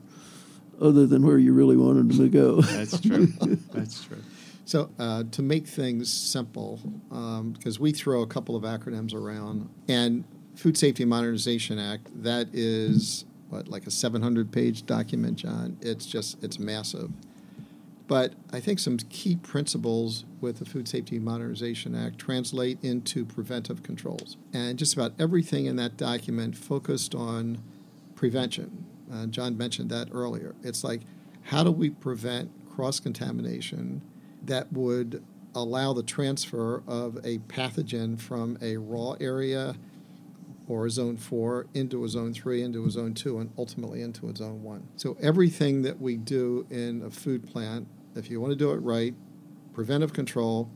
other 0.81 1.05
than 1.05 1.25
where 1.25 1.37
you 1.37 1.53
really 1.53 1.77
wanted 1.77 2.09
them 2.09 2.17
to 2.17 2.29
go? 2.29 2.61
That's 2.61 2.99
true. 2.99 3.27
That's 3.73 4.03
true. 4.05 4.23
So, 4.65 4.89
uh, 4.99 5.23
to 5.31 5.41
make 5.41 5.67
things 5.67 6.11
simple, 6.11 6.79
because 7.09 7.77
um, 7.77 7.83
we 7.83 7.91
throw 7.91 8.21
a 8.21 8.27
couple 8.27 8.55
of 8.55 8.63
acronyms 8.63 9.13
around, 9.13 9.69
and 9.87 10.23
Food 10.55 10.77
Safety 10.77 11.05
Modernization 11.05 11.79
Act, 11.79 12.07
that 12.23 12.49
is 12.53 13.25
what, 13.49 13.67
like 13.67 13.87
a 13.87 13.91
700 13.91 14.51
page 14.51 14.85
document, 14.85 15.37
John? 15.37 15.77
It's 15.81 16.05
just, 16.05 16.43
it's 16.43 16.59
massive. 16.59 17.11
But 18.09 18.33
I 18.51 18.59
think 18.59 18.79
some 18.79 18.97
key 18.97 19.35
principles 19.35 20.25
with 20.41 20.57
the 20.57 20.65
Food 20.65 20.87
Safety 20.87 21.19
Modernization 21.19 21.93
Act 21.93 22.17
translate 22.17 22.83
into 22.83 23.23
preventive 23.23 23.83
controls. 23.83 24.35
And 24.51 24.79
just 24.79 24.95
about 24.95 25.13
everything 25.19 25.67
in 25.67 25.75
that 25.75 25.95
document 25.95 26.57
focused 26.57 27.13
on 27.13 27.59
prevention. 28.15 28.85
Uh, 29.13 29.27
John 29.27 29.55
mentioned 29.55 29.91
that 29.91 30.09
earlier. 30.11 30.55
It's 30.63 30.83
like, 30.83 31.01
how 31.43 31.63
do 31.63 31.69
we 31.69 31.91
prevent 31.91 32.49
cross 32.67 32.99
contamination 32.99 34.01
that 34.43 34.73
would 34.73 35.23
allow 35.53 35.93
the 35.93 36.01
transfer 36.03 36.81
of 36.87 37.17
a 37.17 37.37
pathogen 37.37 38.19
from 38.19 38.57
a 38.59 38.77
raw 38.77 39.11
area 39.21 39.75
or 40.67 40.87
a 40.87 40.89
zone 40.89 41.17
four 41.17 41.67
into 41.75 42.03
a 42.03 42.09
zone 42.09 42.33
three, 42.33 42.63
into 42.63 42.85
a 42.85 42.89
zone 42.89 43.13
two, 43.13 43.37
and 43.37 43.51
ultimately 43.55 44.01
into 44.01 44.29
a 44.29 44.35
zone 44.35 44.63
one. 44.63 44.87
So 44.95 45.15
everything 45.21 45.83
that 45.83 46.01
we 46.01 46.17
do 46.17 46.65
in 46.71 47.03
a 47.03 47.11
food 47.11 47.47
plant 47.47 47.87
if 48.15 48.29
you 48.29 48.41
want 48.41 48.51
to 48.51 48.55
do 48.55 48.71
it 48.71 48.77
right, 48.77 49.13
preventive 49.73 50.13
control 50.13 50.69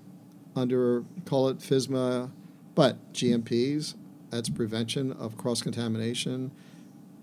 under, 0.55 1.03
call 1.25 1.49
it 1.49 1.59
FSMA, 1.59 2.31
but 2.75 3.13
GMPs, 3.13 3.95
that's 4.29 4.49
prevention 4.49 5.11
of 5.13 5.37
cross 5.37 5.61
contamination. 5.61 6.51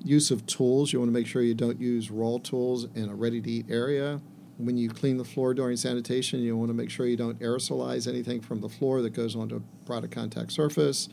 Use 0.03 0.31
of 0.31 0.47
tools, 0.47 0.93
you 0.93 0.99
want 0.99 1.09
to 1.09 1.13
make 1.13 1.27
sure 1.27 1.43
you 1.43 1.55
don't 1.55 1.81
use 1.81 2.11
raw 2.11 2.39
tools 2.39 2.87
in 2.95 3.09
a 3.09 3.15
ready 3.15 3.41
to 3.41 3.51
eat 3.51 3.67
area. 3.69 4.21
When 4.59 4.77
you 4.77 4.91
clean 4.91 5.17
the 5.17 5.25
floor 5.25 5.55
during 5.55 5.77
sanitation, 5.77 6.41
you 6.41 6.57
want 6.57 6.71
to 6.71 6.75
make 6.75 6.91
sure 6.91 7.07
you 7.07 7.17
don't 7.17 7.39
aerosolize 7.41 8.07
anything 8.07 8.41
from 8.41 8.61
the 8.61 8.69
floor 8.69 9.03
that 9.03 9.11
goes 9.11 9.35
onto 9.35 9.57
a 9.57 9.87
product 9.87 10.15
contact 10.15 10.53
surface. 10.53 11.09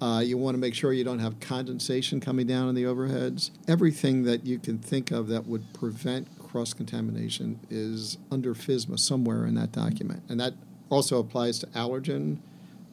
Uh, 0.00 0.20
you 0.24 0.36
want 0.36 0.54
to 0.54 0.58
make 0.58 0.74
sure 0.74 0.92
you 0.92 1.04
don't 1.04 1.20
have 1.20 1.38
condensation 1.40 2.20
coming 2.20 2.46
down 2.46 2.68
on 2.68 2.74
the 2.74 2.82
overheads. 2.82 3.50
Everything 3.68 4.24
that 4.24 4.44
you 4.44 4.58
can 4.58 4.78
think 4.78 5.10
of 5.10 5.28
that 5.28 5.46
would 5.46 5.72
prevent 5.72 6.26
cross 6.54 6.72
contamination 6.72 7.58
is 7.68 8.16
under 8.30 8.54
FSMA 8.54 8.96
somewhere 8.96 9.44
in 9.44 9.56
that 9.56 9.72
document. 9.72 10.22
And 10.28 10.38
that 10.38 10.54
also 10.88 11.18
applies 11.18 11.58
to 11.58 11.66
allergen 11.68 12.38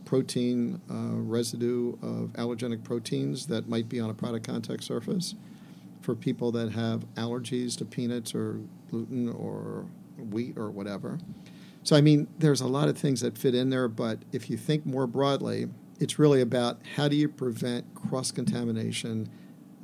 protein 0.04 0.82
uh, 0.90 1.22
residue 1.22 1.94
of 2.02 2.32
allergenic 2.34 2.84
proteins 2.84 3.46
that 3.46 3.70
might 3.70 3.88
be 3.88 4.00
on 4.00 4.10
a 4.10 4.16
product 4.16 4.48
contact 4.48 4.84
surface 4.84 5.36
for 6.02 6.16
people 6.16 6.52
that 6.54 6.72
have 6.72 7.06
allergies 7.14 7.78
to 7.78 7.86
peanuts 7.86 8.34
or 8.34 8.62
gluten 8.90 9.30
or 9.30 9.86
wheat 10.32 10.58
or 10.58 10.72
whatever. 10.72 11.20
So, 11.84 11.96
I 11.96 12.02
mean, 12.02 12.30
there's 12.40 12.62
a 12.62 12.68
lot 12.68 12.90
of 12.90 12.98
things 12.98 13.22
that 13.22 13.38
fit 13.38 13.54
in 13.54 13.70
there, 13.70 13.88
but 13.88 14.18
if 14.32 14.50
you 14.50 14.58
think 14.58 14.88
more 14.88 15.06
broadly, 15.06 15.68
it's 16.00 16.18
really 16.18 16.42
about 16.42 16.80
how 16.96 17.08
do 17.08 17.16
you 17.16 17.30
prevent 17.30 17.94
cross 17.94 18.32
contamination 18.32 19.30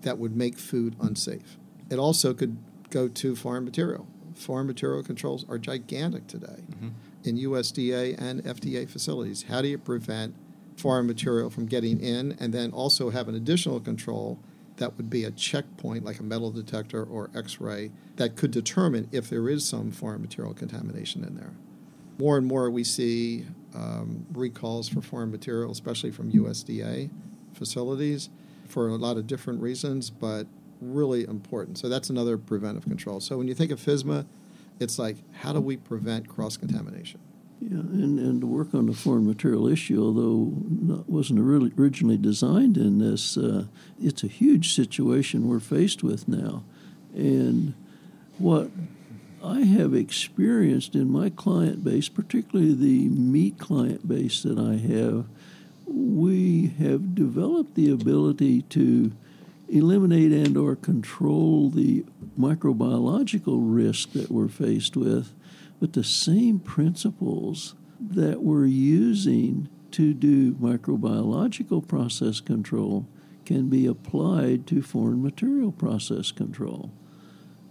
that 0.02 0.18
would 0.18 0.36
make 0.36 0.58
food 0.58 0.96
unsafe. 1.00 1.60
It 1.92 2.00
also 2.00 2.34
could 2.34 2.58
go 2.90 3.08
to 3.08 3.36
foreign 3.36 3.66
material. 3.66 4.08
Foreign 4.36 4.68
material 4.68 5.04
controls 5.04 5.46
are 5.50 5.58
gigantic 5.58 6.28
today 6.28 6.64
mm-hmm. 6.72 6.90
in 7.24 7.38
USDA 7.38 8.20
and 8.22 8.44
FDA 8.44 8.88
facilities. 8.88 9.44
How 9.44 9.62
do 9.62 9.68
you 9.68 9.78
prevent 9.78 10.36
foreign 10.76 11.08
material 11.08 11.50
from 11.50 11.66
getting 11.66 12.00
in 12.00 12.38
and 12.40 12.54
then 12.54 12.72
also 12.72 13.10
have 13.10 13.28
an 13.28 13.36
additional 13.36 13.80
control 13.80 14.40
that 14.78 14.96
would 14.96 15.10
be 15.10 15.24
a 15.24 15.32
checkpoint 15.32 16.06
like 16.06 16.20
a 16.20 16.24
metal 16.24 16.52
detector 16.52 17.04
or 17.04 17.32
x 17.36 17.60
ray 17.60 17.92
that 18.18 18.36
could 18.36 18.52
determine 18.52 19.10
if 19.12 19.30
there 19.30 19.50
is 19.50 19.66
some 19.66 19.92
foreign 19.92 20.22
material 20.22 20.54
contamination 20.54 21.24
in 21.24 21.36
there? 21.36 21.54
More 22.20 22.38
and 22.38 22.46
more 22.46 22.70
we 22.70 22.84
see 22.84 23.46
um, 23.76 24.26
recalls 24.34 24.88
for 24.88 25.02
foreign 25.02 25.32
material, 25.32 25.72
especially 25.72 26.12
from 26.12 26.32
USDA 26.32 27.10
facilities, 27.54 28.30
for 28.68 28.88
a 28.90 28.96
lot 28.96 29.18
of 29.18 29.28
different 29.28 29.62
reasons, 29.62 30.10
but 30.10 30.48
really 30.82 31.24
important. 31.24 31.78
So 31.78 31.90
that's 31.90 32.10
another 32.10 32.38
preventive 32.38 32.84
control. 32.84 33.20
So 33.20 33.38
when 33.38 33.48
you 33.48 33.54
think 33.54 33.72
of 33.72 33.80
FSMA, 33.80 34.26
it's 34.80 35.00
like, 35.00 35.18
how 35.34 35.54
do 35.54 35.60
we 35.60 35.78
prevent 35.78 36.28
cross 36.28 36.58
contamination? 36.58 37.20
Yeah, 37.60 37.80
and, 37.80 38.20
and 38.20 38.42
to 38.42 38.48
work 38.48 38.76
on 38.76 38.86
the 38.86 38.94
foreign 38.94 39.26
material 39.26 39.68
issue, 39.68 40.04
although 40.04 40.54
not, 40.70 41.10
wasn't 41.10 41.40
really 41.40 41.72
originally 41.78 42.18
designed 42.18 42.78
in 42.78 43.00
this, 43.00 43.36
uh, 43.36 43.66
it's 44.00 44.24
a 44.24 44.28
huge 44.28 44.76
situation 44.76 45.48
we're 45.48 45.60
faced 45.60 46.04
with 46.04 46.28
now. 46.28 46.64
And 47.16 47.74
what 48.38 48.70
I 49.44 49.62
have 49.62 49.96
experienced 49.96 50.94
in 50.94 51.12
my 51.12 51.32
client 51.32 51.84
base, 51.84 52.10
particularly 52.10 52.76
the 52.76 53.10
meat 53.10 53.58
client 53.58 54.08
base 54.08 54.44
that 54.44 54.60
I 54.60 54.76
have, 54.94 55.26
we 55.88 56.68
have 56.80 57.16
developed 57.16 57.74
the 57.74 57.90
ability 57.90 58.64
to 58.64 59.14
eliminate 59.70 60.32
and 60.32 60.58
or 60.58 60.76
control 60.76 61.70
the 61.70 62.06
microbiological 62.40 63.60
risk 63.62 64.14
that 64.14 64.32
we're 64.32 64.48
faced 64.48 64.96
with, 64.96 65.34
but 65.80 65.94
the 65.94 66.04
same 66.04 66.60
principles 66.60 67.76
that 68.00 68.42
we're 68.42 68.66
using 68.66 69.70
to 69.92 70.14
do 70.14 70.54
microbiological 70.56 71.88
process 71.88 72.40
control 72.40 73.08
can 73.46 73.70
be 73.70 73.86
applied 73.86 74.68
to 74.68 74.82
foreign 74.82 75.22
material 75.22 75.72
process 75.72 76.32
control 76.32 76.92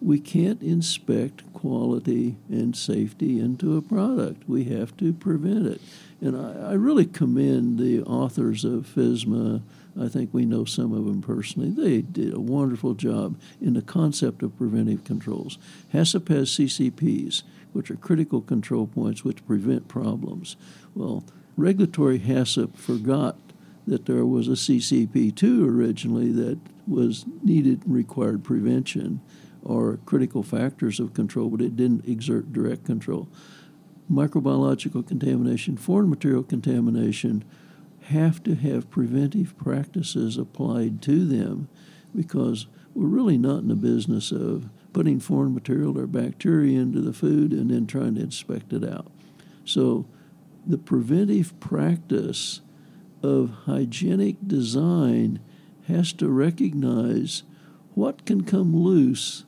we 0.01 0.21
can't 0.21 0.63
inspect 0.63 1.53
quality 1.53 2.37
and 2.49 2.77
safety 2.77 3.41
into 3.41 3.77
a 3.77 3.83
product. 3.83 4.49
We 4.49 4.65
have 4.65 4.97
to 4.99 5.13
prevent 5.13 5.67
it. 5.67 5.81
And 6.21 6.37
I, 6.37 6.71
I, 6.71 6.73
really 6.75 7.07
commend 7.07 7.79
the 7.79 8.03
authors 8.03 8.65
of 8.65 8.87
FSMA. 8.95 9.63
I 10.01 10.09
think 10.09 10.33
we 10.33 10.45
know 10.45 10.65
some 10.65 10.93
of 10.93 11.07
them 11.07 11.23
personally. 11.23 11.71
They 11.71 12.03
did 12.03 12.35
a 12.35 12.41
wonderful 12.41 12.95
job 12.95 13.41
in 13.61 13.75
the 13.75 13.83
concept 13.83 14.43
of 14.43 14.57
preventive 14.57 15.05
controls. 15.05 15.59
HACCP 15.95 16.29
has 16.29 16.51
CCPs, 16.51 17.43
which 17.73 17.91
are 17.91 17.97
critical 17.97 18.41
control 18.41 18.87
points 18.87 19.25
which 19.25 19.47
prevent 19.47 19.89
problems. 19.89 20.57
Well, 20.95 21.25
regulatory 21.57 22.19
HACCP 22.21 22.77
forgot 22.77 23.39
that 23.87 24.07
there 24.07 24.27
was 24.27 24.49
a 24.49 24.53
CCP2 24.53 25.67
originally 25.67 26.33
that 26.33 26.59
was 26.87 27.25
needed 27.43 27.85
and 27.85 27.95
required 27.95 28.45
prevention 28.45 29.21
or 29.63 29.99
critical 30.07 30.43
factors 30.43 31.01
of 31.01 31.15
control, 31.15 31.49
but 31.49 31.61
it 31.61 31.77
didn't 31.77 32.07
exert 32.07 32.53
direct 32.53 32.85
control. 32.85 33.29
Microbiological 34.11 35.07
contamination, 35.07 35.77
foreign 35.77 36.09
material 36.09 36.43
contamination 36.43 37.45
have 38.09 38.43
to 38.45 38.55
have 38.55 38.91
preventive 38.91 39.57
practices 39.57 40.37
applied 40.37 41.03
to 41.03 41.27
them 41.27 41.69
because 42.15 42.67
we're 42.95 43.07
really 43.07 43.37
not 43.37 43.59
in 43.59 43.69
the 43.69 43.75
business 43.75 44.31
of 44.31 44.69
putting 44.93 45.19
foreign 45.21 45.53
material 45.53 45.99
or 45.99 46.07
bacteria 46.07 46.81
into 46.81 47.01
the 47.01 47.13
food 47.13 47.53
and 47.53 47.71
then 47.71 47.87
trying 47.87 48.15
to 48.15 48.23
inspect 48.23 48.73
it 48.73 48.85
out. 48.85 49.09
So 49.65 50.07
the 50.65 50.79
preventive 50.79 51.59
practice 51.61 52.61
of 53.23 53.51
hygienic 53.67 54.37
design 54.47 55.41
has 55.89 56.13
to 56.15 56.29
recognize 56.29 57.43
what 57.95 58.25
can 58.25 58.45
come 58.45 58.75
loose 58.77 59.45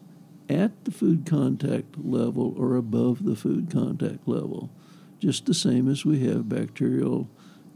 at 0.49 0.85
the 0.85 0.91
food 0.91 1.25
contact 1.27 1.97
level 1.97 2.55
or 2.57 2.77
above 2.77 3.25
the 3.25 3.37
food 3.37 3.71
contact 3.71 4.27
level, 4.27 4.71
just 5.19 5.47
the 5.47 5.55
same 5.55 5.89
as 5.89 6.05
we 6.05 6.27
have 6.27 6.49
bacterial 6.49 7.29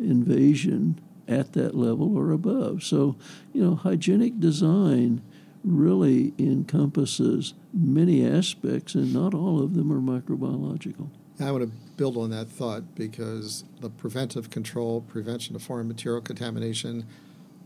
invasion 0.02 1.00
at 1.28 1.52
that 1.52 1.74
level 1.74 2.16
or 2.16 2.32
above. 2.32 2.82
So, 2.82 3.16
you 3.52 3.62
know, 3.62 3.74
hygienic 3.74 4.40
design 4.40 5.22
really 5.64 6.34
encompasses 6.38 7.54
many 7.72 8.26
aspects, 8.26 8.94
and 8.94 9.12
not 9.12 9.34
all 9.34 9.62
of 9.62 9.74
them 9.74 9.92
are 9.92 10.00
microbiological. 10.00 11.08
I 11.40 11.50
want 11.50 11.64
to 11.64 11.70
build 11.96 12.16
on 12.16 12.30
that 12.30 12.48
thought 12.48 12.94
because 12.94 13.64
the 13.80 13.90
preventive 13.90 14.50
control, 14.50 15.00
prevention 15.00 15.56
of 15.56 15.62
foreign 15.62 15.88
material 15.88 16.20
contamination, 16.20 17.06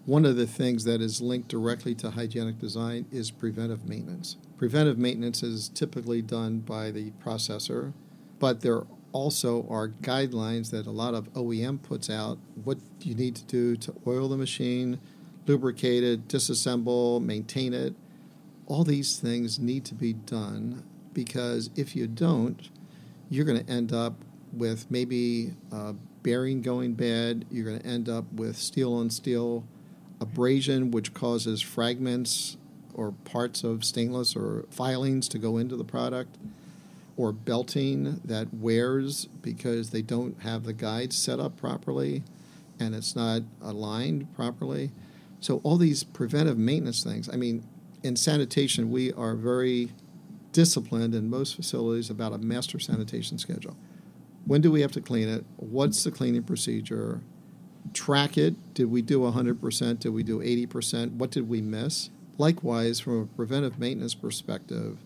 one 0.05 0.25
of 0.25 0.37
the 0.37 0.47
things 0.47 0.85
that 0.85 1.01
is 1.01 1.21
linked 1.21 1.49
directly 1.49 1.95
to 1.97 2.11
hygienic 2.11 2.59
design 2.59 3.07
is 3.11 3.31
preventive 3.31 3.89
maintenance. 3.89 4.37
Preventive 4.57 4.99
maintenance 4.99 5.43
is 5.43 5.69
typically 5.69 6.23
done 6.23 6.61
by 6.61 6.91
the 6.91 7.11
processor, 7.25 7.93
but 8.39 8.61
there 8.61 8.83
also 9.17 9.67
are 9.71 9.89
guidelines 9.89 10.71
that 10.71 10.87
a 10.87 10.91
lot 10.91 11.15
of 11.15 11.33
OEM 11.33 11.83
puts 11.83 12.11
out 12.11 12.37
what 12.65 12.77
you 13.01 13.15
need 13.15 13.35
to 13.35 13.45
do 13.45 13.75
to 13.75 13.95
oil 14.07 14.29
the 14.29 14.37
machine, 14.37 15.01
lubricate 15.47 16.05
it, 16.05 16.29
disassemble, 16.29 17.23
maintain 17.23 17.73
it. 17.73 17.95
All 18.67 18.85
these 18.85 19.19
things 19.19 19.59
need 19.59 19.87
to 19.87 19.95
be 19.95 20.13
done 20.13 20.85
because 21.15 21.71
if 21.77 21.97
you 21.97 22.07
don't, 22.07 22.69
you're 23.31 23.47
going 23.47 23.65
to 23.65 23.73
end 23.73 23.91
up 23.91 24.15
with 24.53 24.91
maybe 24.91 25.55
a 25.73 25.95
bearing 26.23 26.61
going 26.61 26.93
bad, 26.93 27.47
you're 27.51 27.65
going 27.65 27.81
to 27.81 27.87
end 27.87 28.11
up 28.11 28.31
with 28.35 28.59
steel 28.59 28.93
on 28.93 29.09
steel 29.09 29.65
abrasion, 30.21 30.91
which 30.91 31.15
causes 31.15 31.63
fragments 31.63 32.59
or 32.93 33.13
parts 33.25 33.65
of 33.65 33.83
stainless 33.83 34.37
or 34.37 34.67
filings 34.71 35.27
to 35.29 35.39
go 35.39 35.57
into 35.57 35.75
the 35.75 35.85
product, 35.85 36.37
or 37.17 37.33
belting 37.33 38.21
that 38.25 38.53
wears 38.53 39.27
because 39.43 39.91
they 39.91 40.03
don't 40.03 40.43
have 40.43 40.65
the 40.65 40.73
guides 40.73 41.17
set 41.17 41.41
up 41.41 41.57
properly 41.57 42.23
and 42.79 42.95
it's 42.95 43.17
not 43.17 43.43
aligned 43.63 44.33
properly. 44.35 44.91
So, 45.41 45.61
all 45.63 45.77
these 45.77 46.05
preventive 46.05 46.59
maintenance 46.59 47.03
things. 47.03 47.29
I 47.33 47.37
mean, 47.37 47.65
in 48.03 48.17
sanitation, 48.17 48.91
we 48.91 49.13
are 49.13 49.35
very 49.35 49.93
disciplined 50.53 51.15
in 51.15 51.31
most 51.31 51.57
facilities 51.57 52.11
about 52.11 52.33
a 52.33 52.39
master 52.39 52.79
sanitation 52.79 53.39
schedule. 53.39 53.77
When 54.47 54.61
do 54.61 54.71
we 54.71 54.81
have 54.83 54.93
to 54.93 55.01
clean 55.01 55.29
it? 55.29 55.45
What's 55.57 56.05
the 56.05 56.11
cleaning 56.11 56.43
procedure? 56.43 57.21
track 57.93 58.39
it. 58.39 58.75
Did 58.75 58.91
we 58.91 59.03
do 59.03 59.21
100%? 59.21 60.01
Did 60.01 60.11
we 60.11 60.23
do 60.23 60.41
80%? 60.41 61.13
What 61.13 61.31
did 61.31 61.49
we 61.49 61.61
miss? 61.61 62.11
Likewise, 62.39 63.01
from 63.01 63.23
a 63.23 63.27
preventive 63.27 63.79
maintenance 63.79 64.15
perspective, 64.15 64.99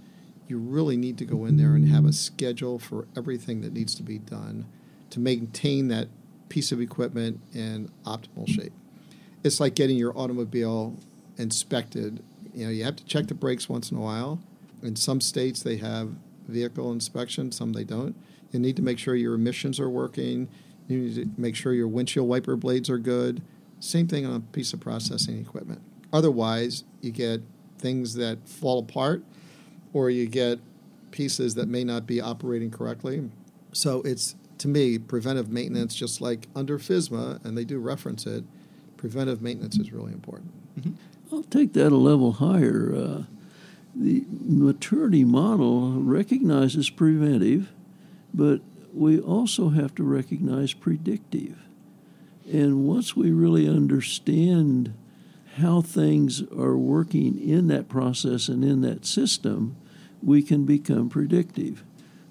you 0.50 0.58
really 0.58 0.96
need 0.96 1.16
to 1.18 1.24
go 1.24 1.44
in 1.44 1.56
there 1.56 1.74
and 1.74 1.88
have 1.88 2.04
a 2.04 2.12
schedule 2.12 2.78
for 2.78 3.06
everything 3.16 3.60
that 3.62 3.72
needs 3.72 3.94
to 3.94 4.02
be 4.02 4.18
done 4.18 4.66
to 5.10 5.20
maintain 5.20 5.88
that 5.88 6.08
piece 6.48 6.72
of 6.72 6.80
equipment 6.80 7.40
in 7.54 7.90
optimal 8.04 8.46
shape. 8.48 8.72
It's 9.42 9.60
like 9.60 9.74
getting 9.74 9.96
your 9.96 10.16
automobile 10.18 10.96
inspected. 11.38 12.22
You 12.52 12.66
know, 12.66 12.70
you 12.70 12.84
have 12.84 12.96
to 12.96 13.04
check 13.04 13.28
the 13.28 13.34
brakes 13.34 13.68
once 13.68 13.90
in 13.90 13.96
a 13.96 14.00
while. 14.00 14.40
In 14.82 14.96
some 14.96 15.20
states, 15.20 15.62
they 15.62 15.76
have 15.76 16.10
vehicle 16.48 16.90
inspection, 16.92 17.52
some 17.52 17.72
they 17.72 17.84
don't. 17.84 18.16
You 18.50 18.58
need 18.58 18.76
to 18.76 18.82
make 18.82 18.98
sure 18.98 19.14
your 19.14 19.34
emissions 19.34 19.78
are 19.78 19.88
working 19.88 20.48
you 20.90 20.98
need 20.98 21.14
to 21.14 21.40
make 21.40 21.54
sure 21.54 21.72
your 21.72 21.86
windshield 21.86 22.28
wiper 22.28 22.56
blades 22.56 22.90
are 22.90 22.98
good. 22.98 23.42
Same 23.78 24.08
thing 24.08 24.26
on 24.26 24.34
a 24.34 24.40
piece 24.40 24.72
of 24.72 24.80
processing 24.80 25.38
equipment. 25.38 25.80
Otherwise, 26.12 26.82
you 27.00 27.12
get 27.12 27.42
things 27.78 28.14
that 28.14 28.46
fall 28.48 28.80
apart 28.80 29.22
or 29.92 30.10
you 30.10 30.26
get 30.26 30.58
pieces 31.10 31.54
that 31.56 31.68
may 31.68 31.84
not 31.84 32.06
be 32.06 32.20
operating 32.20 32.70
correctly. 32.70 33.30
So 33.72 34.02
it's 34.02 34.34
to 34.58 34.68
me 34.68 34.98
preventive 34.98 35.50
maintenance 35.50 35.94
just 35.94 36.20
like 36.20 36.48
under 36.54 36.78
FSMA, 36.78 37.44
and 37.44 37.56
they 37.56 37.64
do 37.64 37.78
reference 37.78 38.26
it. 38.26 38.44
preventive 38.96 39.40
maintenance 39.40 39.78
is 39.78 39.92
really 39.92 40.12
important. 40.12 40.52
I'll 41.32 41.42
take 41.44 41.72
that 41.74 41.92
a 41.92 41.96
level 41.96 42.32
higher. 42.32 42.94
Uh, 42.94 43.22
the 43.94 44.24
maturity 44.28 45.24
model 45.24 45.92
recognizes 45.92 46.90
preventive, 46.90 47.72
but 48.34 48.60
we 48.92 49.18
also 49.18 49.70
have 49.70 49.94
to 49.96 50.02
recognize 50.02 50.72
predictive. 50.72 51.58
And 52.50 52.84
once 52.84 53.16
we 53.16 53.30
really 53.30 53.68
understand 53.68 54.92
how 55.56 55.80
things 55.80 56.42
are 56.52 56.76
working 56.76 57.38
in 57.38 57.68
that 57.68 57.88
process 57.88 58.48
and 58.48 58.64
in 58.64 58.80
that 58.82 59.06
system, 59.06 59.76
we 60.22 60.42
can 60.42 60.64
become 60.64 61.08
predictive. 61.08 61.84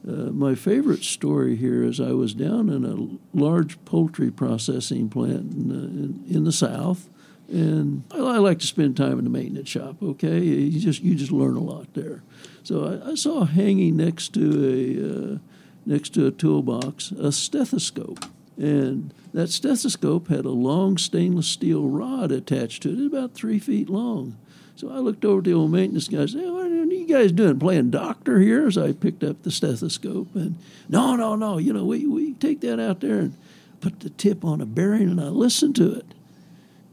Uh, 0.07 0.31
my 0.31 0.55
favorite 0.55 1.03
story 1.03 1.55
here 1.55 1.83
is 1.83 1.99
I 1.99 2.13
was 2.13 2.33
down 2.33 2.69
in 2.69 2.85
a 2.85 3.37
large 3.37 3.83
poultry 3.85 4.31
processing 4.31 5.09
plant 5.09 5.53
in, 5.53 5.71
in, 5.71 6.35
in 6.35 6.43
the 6.45 6.53
South, 6.53 7.09
and 7.49 8.03
I, 8.11 8.17
I, 8.17 8.37
like 8.37 8.59
to 8.59 8.67
spend 8.67 8.95
time 8.95 9.17
in 9.17 9.25
the 9.25 9.29
maintenance 9.29 9.67
shop. 9.67 10.01
Okay, 10.01 10.39
you 10.39 10.79
just 10.79 11.01
you 11.01 11.15
just 11.15 11.31
learn 11.31 11.57
a 11.57 11.63
lot 11.63 11.93
there. 11.95 12.23
So 12.63 13.01
I, 13.05 13.11
I 13.11 13.15
saw 13.15 13.43
hanging 13.43 13.97
next 13.97 14.33
to 14.35 14.45
a 14.65 15.33
uh, 15.33 15.37
next 15.85 16.13
to 16.13 16.27
a 16.27 16.31
toolbox 16.31 17.11
a 17.11 17.31
stethoscope, 17.33 18.23
and 18.57 19.13
that 19.33 19.49
stethoscope 19.49 20.29
had 20.29 20.45
a 20.45 20.51
long 20.51 20.97
stainless 20.97 21.47
steel 21.47 21.87
rod 21.87 22.31
attached 22.31 22.83
to 22.83 22.93
it, 22.93 23.05
about 23.05 23.33
three 23.33 23.59
feet 23.59 23.89
long. 23.89 24.37
So 24.75 24.89
I 24.89 24.99
looked 24.99 25.25
over 25.25 25.41
to 25.41 25.49
the 25.49 25.55
old 25.55 25.71
maintenance 25.71 26.07
guy 26.07 26.19
and 26.19 26.29
said, 26.29 26.41
guys 27.09 27.31
doing? 27.31 27.59
Playing 27.59 27.91
doctor 27.91 28.39
here? 28.39 28.67
As 28.67 28.77
I 28.77 28.93
picked 28.93 29.23
up 29.23 29.43
the 29.43 29.51
stethoscope. 29.51 30.35
And 30.35 30.57
no, 30.87 31.15
no, 31.15 31.35
no. 31.35 31.57
You 31.57 31.73
know, 31.73 31.85
we, 31.85 32.05
we 32.05 32.33
take 32.33 32.61
that 32.61 32.79
out 32.79 33.01
there 33.01 33.19
and 33.19 33.37
put 33.81 33.99
the 34.01 34.09
tip 34.09 34.43
on 34.43 34.61
a 34.61 34.65
bearing 34.65 35.09
and 35.09 35.21
I 35.21 35.27
listen 35.27 35.73
to 35.73 35.93
it. 35.93 36.05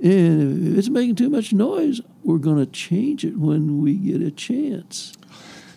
And 0.01 0.73
if 0.73 0.79
it's 0.79 0.89
making 0.89 1.17
too 1.17 1.31
much 1.31 1.53
noise, 1.53 2.01
we're 2.23 2.39
going 2.39 2.59
to 2.59 2.71
change 2.71 3.25
it 3.25 3.39
when 3.39 3.81
we 3.81 3.95
get 3.95 4.21
a 4.21 4.31
chance. 4.31 5.15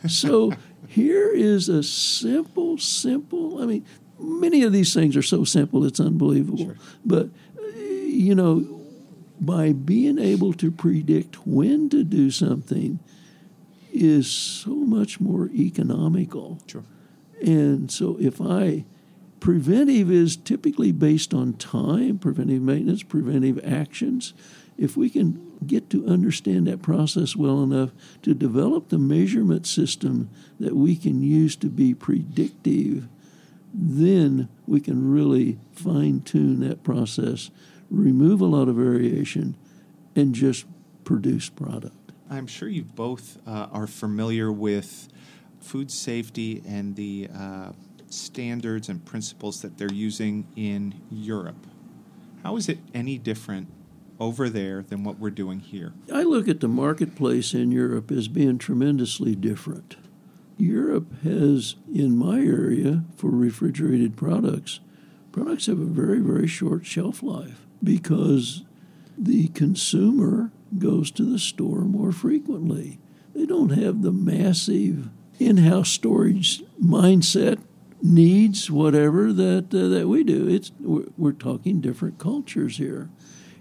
so 0.07 0.51
here 0.87 1.29
is 1.29 1.69
a 1.69 1.83
simple, 1.83 2.77
simple, 2.77 3.61
I 3.61 3.65
mean, 3.65 3.85
many 4.19 4.63
of 4.63 4.73
these 4.73 4.93
things 4.93 5.15
are 5.15 5.21
so 5.21 5.43
simple 5.43 5.85
it's 5.85 5.99
unbelievable. 5.99 6.65
Sure. 6.65 6.75
But, 7.05 7.29
you 7.77 8.35
know, 8.35 8.81
by 9.39 9.71
being 9.71 10.19
able 10.19 10.53
to 10.53 10.69
predict 10.69 11.47
when 11.47 11.89
to 11.89 12.03
do 12.03 12.29
something 12.29 12.99
is 13.99 14.29
so 14.29 14.71
much 14.71 15.19
more 15.19 15.49
economical. 15.49 16.59
Sure. 16.67 16.83
And 17.41 17.91
so 17.91 18.17
if 18.19 18.41
I 18.41 18.85
preventive 19.39 20.11
is 20.11 20.35
typically 20.35 20.91
based 20.91 21.33
on 21.33 21.53
time, 21.53 22.19
preventive 22.19 22.61
maintenance, 22.61 23.03
preventive 23.03 23.59
actions. 23.65 24.33
If 24.77 24.97
we 24.97 25.09
can 25.09 25.57
get 25.65 25.89
to 25.91 26.07
understand 26.07 26.67
that 26.67 26.81
process 26.81 27.35
well 27.35 27.63
enough 27.63 27.91
to 28.21 28.33
develop 28.33 28.89
the 28.89 28.97
measurement 28.97 29.65
system 29.65 30.29
that 30.59 30.75
we 30.75 30.95
can 30.95 31.21
use 31.21 31.55
to 31.57 31.67
be 31.67 31.93
predictive, 31.93 33.07
then 33.73 34.49
we 34.67 34.81
can 34.81 35.11
really 35.11 35.59
fine 35.73 36.21
tune 36.21 36.59
that 36.61 36.83
process 36.83 37.49
remove 37.89 38.41
a 38.41 38.45
lot 38.45 38.67
of 38.67 38.75
variation, 38.75 39.55
and 40.15 40.33
just 40.35 40.65
produce 41.03 41.49
product. 41.49 41.95
I'm 42.29 42.45
sure 42.45 42.69
you 42.69 42.83
both 42.83 43.37
uh, 43.47 43.67
are 43.71 43.87
familiar 43.87 44.51
with 44.51 45.09
food 45.59 45.89
safety 45.89 46.61
and 46.67 46.95
the 46.95 47.27
uh, 47.35 47.71
standards 48.09 48.87
and 48.87 49.03
principles 49.03 49.61
that 49.61 49.77
they're 49.77 49.91
using 49.91 50.47
in 50.55 51.01
Europe. 51.09 51.67
How 52.43 52.55
is 52.55 52.69
it 52.69 52.79
any 52.93 53.17
different 53.17 53.67
over 54.19 54.49
there 54.49 54.83
than 54.83 55.03
what 55.03 55.17
we're 55.17 55.29
doing 55.31 55.59
here? 55.59 55.93
I 56.13 56.23
look 56.23 56.47
at 56.47 56.59
the 56.59 56.67
marketplace 56.67 57.53
in 57.53 57.71
Europe 57.71 58.11
as 58.11 58.27
being 58.27 58.57
tremendously 58.57 59.33
different. 59.35 59.95
Europe 60.57 61.07
has, 61.23 61.75
in 61.93 62.17
my 62.17 62.39
area, 62.39 63.03
for 63.15 63.29
refrigerated 63.29 64.17
products, 64.17 64.81
products 65.31 65.67
have 65.67 65.79
a 65.79 65.85
very, 65.85 66.19
very 66.19 66.47
short 66.47 66.85
shelf 66.85 67.23
life 67.23 67.65
because 67.81 68.63
the 69.17 69.47
consumer 69.49 70.51
goes 70.77 71.11
to 71.11 71.23
the 71.23 71.39
store 71.39 71.81
more 71.81 72.11
frequently. 72.11 72.99
They 73.33 73.45
don't 73.45 73.69
have 73.69 74.01
the 74.01 74.11
massive 74.11 75.09
in 75.39 75.57
house 75.57 75.89
storage 75.89 76.61
mindset, 76.83 77.59
needs, 78.01 78.69
whatever, 78.69 79.33
that, 79.33 79.73
uh, 79.73 79.87
that 79.87 80.07
we 80.07 80.23
do. 80.23 80.47
It's, 80.47 80.71
we're, 80.79 81.05
we're 81.17 81.31
talking 81.31 81.81
different 81.81 82.17
cultures 82.19 82.77
here. 82.77 83.09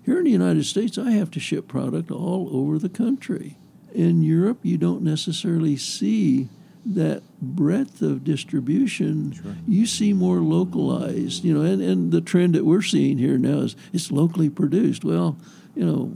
Here 0.04 0.18
in 0.18 0.24
the 0.24 0.30
United 0.30 0.64
States, 0.64 0.98
I 0.98 1.10
have 1.12 1.30
to 1.32 1.40
ship 1.40 1.68
product 1.68 2.10
all 2.10 2.48
over 2.52 2.78
the 2.78 2.88
country. 2.88 3.56
In 3.92 4.22
Europe, 4.22 4.58
you 4.62 4.76
don't 4.78 5.02
necessarily 5.02 5.76
see 5.76 6.48
that 6.84 7.22
breadth 7.40 8.00
of 8.00 8.24
distribution, 8.24 9.32
sure. 9.32 9.56
you 9.66 9.84
see 9.84 10.12
more 10.12 10.38
localized, 10.38 11.44
you 11.44 11.52
know, 11.52 11.60
and, 11.60 11.82
and 11.82 12.12
the 12.12 12.20
trend 12.20 12.54
that 12.54 12.64
we're 12.64 12.82
seeing 12.82 13.18
here 13.18 13.36
now 13.36 13.58
is 13.58 13.76
it's 13.92 14.10
locally 14.10 14.48
produced. 14.48 15.04
Well, 15.04 15.36
you 15.74 15.84
know, 15.84 16.10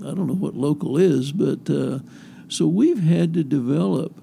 I 0.00 0.14
don't 0.14 0.26
know 0.26 0.34
what 0.34 0.54
local 0.54 0.96
is, 0.96 1.32
but 1.32 1.68
uh, 1.68 2.00
so 2.48 2.66
we've 2.66 3.02
had 3.02 3.34
to 3.34 3.44
develop 3.44 4.22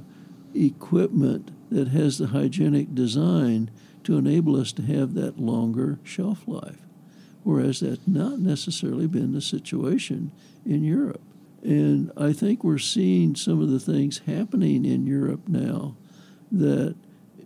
equipment 0.54 1.52
that 1.70 1.90
has 1.90 2.18
the 2.18 2.28
hygienic 2.28 2.96
design 2.96 3.70
to 4.04 4.18
enable 4.18 4.56
us 4.56 4.72
to 4.74 4.84
have 4.84 5.14
that 5.16 5.40
longer 5.40 6.00
shelf 6.04 6.48
life, 6.48 6.82
whereas 7.44 7.82
that's 7.82 8.08
not 8.08 8.40
necessarily 8.40 9.08
been 9.08 9.34
the 9.34 9.42
situation 9.42 10.32
in 10.66 10.84
Europe. 10.84 11.22
And 11.64 12.12
I 12.16 12.32
think 12.32 12.64
we're 12.64 12.78
seeing 12.78 13.36
some 13.36 13.62
of 13.62 13.70
the 13.70 13.80
things 13.80 14.22
happening 14.28 14.86
in 14.86 15.08
Europe 15.08 15.48
now 15.48 15.96
that 16.52 16.96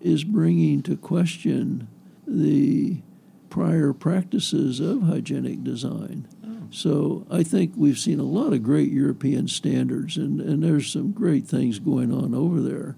is 0.02 0.24
bringing 0.24 0.82
to 0.84 0.98
question 0.98 1.88
the 2.28 3.02
prior 3.50 3.94
practices 3.94 4.80
of 4.80 5.04
hygienic 5.04 5.64
design. 5.64 6.28
So 6.72 7.26
I 7.30 7.44
think 7.44 7.74
we've 7.76 7.98
seen 7.98 8.20
a 8.20 8.24
lot 8.24 8.54
of 8.54 8.64
great 8.64 8.92
European 8.92 9.48
standards, 9.48 10.18
and, 10.18 10.40
and 10.40 10.64
there's 10.64 10.92
some 10.92 11.12
great 11.12 11.48
things 11.48 11.80
going 11.80 12.14
on 12.14 12.34
over 12.34 12.62
there. 12.62 12.96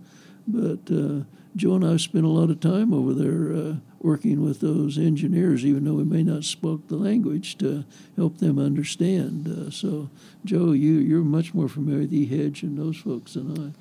But 0.48 0.92
uh, 0.92 1.24
Joe 1.56 1.76
and 1.76 1.86
I 1.86 1.98
spent 1.98 2.26
a 2.26 2.30
lot 2.30 2.50
of 2.50 2.60
time 2.60 2.94
over 2.94 3.14
there 3.14 3.54
uh, 3.54 3.76
working 4.00 4.44
with 4.44 4.60
those 4.60 4.98
engineers, 4.98 5.66
even 5.66 5.86
though 5.86 5.94
we 5.94 6.04
may 6.04 6.24
not 6.24 6.44
spoke 6.44 6.88
the 6.88 6.96
language, 6.96 7.58
to 7.60 7.86
help 8.16 8.40
them 8.40 8.58
understand. 8.58 9.48
Uh, 9.48 9.70
so, 9.70 10.10
Joe, 10.44 10.72
you 10.72 10.94
you're 10.94 11.24
much 11.24 11.54
more 11.54 11.70
familiar 11.70 12.02
with 12.02 12.12
EHEDG 12.12 12.64
and 12.64 12.78
those 12.78 12.98
folks 12.98 13.34
than 13.36 13.74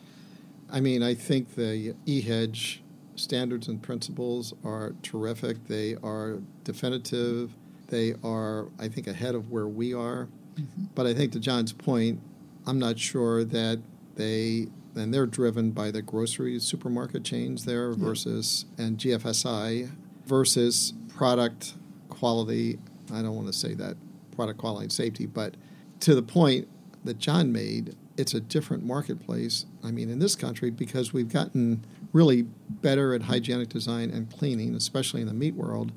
I. 0.70 0.76
I 0.76 0.80
mean, 0.80 1.02
I 1.02 1.14
think 1.14 1.54
the 1.56 1.94
EHEDG 2.06 2.78
standards 3.16 3.68
and 3.68 3.82
principles 3.82 4.54
are 4.64 4.94
terrific. 5.02 5.66
They 5.66 5.96
are 6.02 6.38
definitive. 6.64 7.52
They 7.90 8.14
are, 8.24 8.68
I 8.78 8.88
think, 8.88 9.06
ahead 9.06 9.34
of 9.34 9.50
where 9.50 9.68
we 9.68 9.92
are. 9.92 10.28
Mm-hmm. 10.54 10.84
But 10.94 11.06
I 11.06 11.14
think 11.14 11.32
to 11.32 11.40
John's 11.40 11.72
point, 11.72 12.20
I'm 12.66 12.78
not 12.78 12.98
sure 12.98 13.44
that 13.44 13.80
they 14.16 14.68
and 14.96 15.14
they're 15.14 15.26
driven 15.26 15.70
by 15.70 15.90
the 15.90 16.02
grocery 16.02 16.58
supermarket 16.58 17.24
chains 17.24 17.64
there 17.64 17.92
versus 17.92 18.64
yeah. 18.76 18.86
and 18.86 18.98
GFSI 18.98 19.90
versus 20.26 20.92
product 21.08 21.74
quality. 22.08 22.78
I 23.12 23.22
don't 23.22 23.36
want 23.36 23.46
to 23.46 23.52
say 23.52 23.74
that 23.74 23.96
product 24.34 24.58
quality 24.58 24.84
and 24.84 24.92
safety, 24.92 25.26
but 25.26 25.54
to 26.00 26.14
the 26.14 26.22
point 26.22 26.68
that 27.04 27.18
John 27.18 27.52
made, 27.52 27.94
it's 28.16 28.34
a 28.34 28.40
different 28.40 28.84
marketplace. 28.84 29.64
I 29.82 29.90
mean, 29.90 30.10
in 30.10 30.18
this 30.18 30.34
country, 30.34 30.70
because 30.70 31.12
we've 31.12 31.32
gotten 31.32 31.84
really 32.12 32.42
better 32.68 33.14
at 33.14 33.22
hygienic 33.22 33.68
design 33.68 34.10
and 34.10 34.30
cleaning, 34.30 34.74
especially 34.74 35.20
in 35.20 35.26
the 35.26 35.34
meat 35.34 35.54
world, 35.54 35.92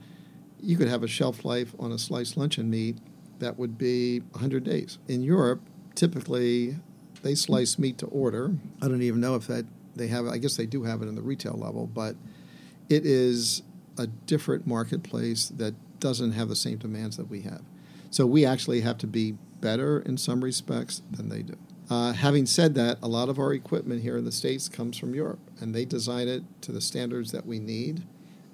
you 0.64 0.78
could 0.78 0.88
have 0.88 1.04
a 1.04 1.08
shelf 1.08 1.44
life 1.44 1.76
on 1.78 1.92
a 1.92 2.00
sliced 2.00 2.38
luncheon 2.38 2.70
meat 2.70 2.98
that 3.40 3.58
would 3.58 3.78
be 3.78 4.20
100 4.20 4.64
days. 4.64 4.98
In 5.08 5.22
Europe, 5.22 5.62
typically 5.94 6.78
they 7.22 7.36
slice 7.36 7.78
meat 7.78 7.98
to 8.00 8.06
order. 8.08 8.56
I 8.82 8.88
don't 8.88 9.02
even 9.02 9.20
know 9.20 9.36
if 9.36 9.48
that 9.48 9.66
they 9.96 10.08
have. 10.08 10.26
I 10.26 10.38
guess 10.38 10.56
they 10.56 10.66
do 10.66 10.84
have 10.84 11.02
it 11.02 11.08
in 11.08 11.16
the 11.16 11.22
retail 11.22 11.54
level, 11.54 11.88
but 11.88 12.16
it 12.90 13.06
is 13.06 13.62
a 13.98 14.08
different 14.08 14.66
marketplace 14.66 15.50
that 15.50 15.76
doesn't 16.00 16.32
have 16.32 16.50
the 16.50 16.56
same 16.56 16.78
demands 16.78 17.18
that 17.18 17.30
we 17.30 17.42
have. 17.42 17.62
So 18.10 18.26
we 18.26 18.46
actually 18.46 18.82
have 18.82 18.98
to 19.00 19.08
be 19.08 19.34
better 19.60 20.00
in 20.00 20.18
some 20.18 20.44
respects 20.44 21.02
than 21.12 21.30
they 21.30 21.42
do. 21.42 21.58
Uh, 21.90 22.14
having 22.14 22.46
said 22.46 22.76
that, 22.76 22.98
a 23.02 23.08
lot 23.08 23.30
of 23.30 23.40
our 23.40 23.54
equipment 23.54 24.02
here 24.02 24.18
in 24.18 24.26
the 24.26 24.32
States 24.32 24.70
comes 24.70 24.98
from 24.98 25.14
Europe, 25.14 25.40
and 25.60 25.76
they 25.76 25.86
design 25.86 26.28
it 26.28 26.44
to 26.62 26.72
the 26.72 26.82
standards 26.82 27.32
that 27.32 27.46
we 27.46 27.60
need, 27.60 28.04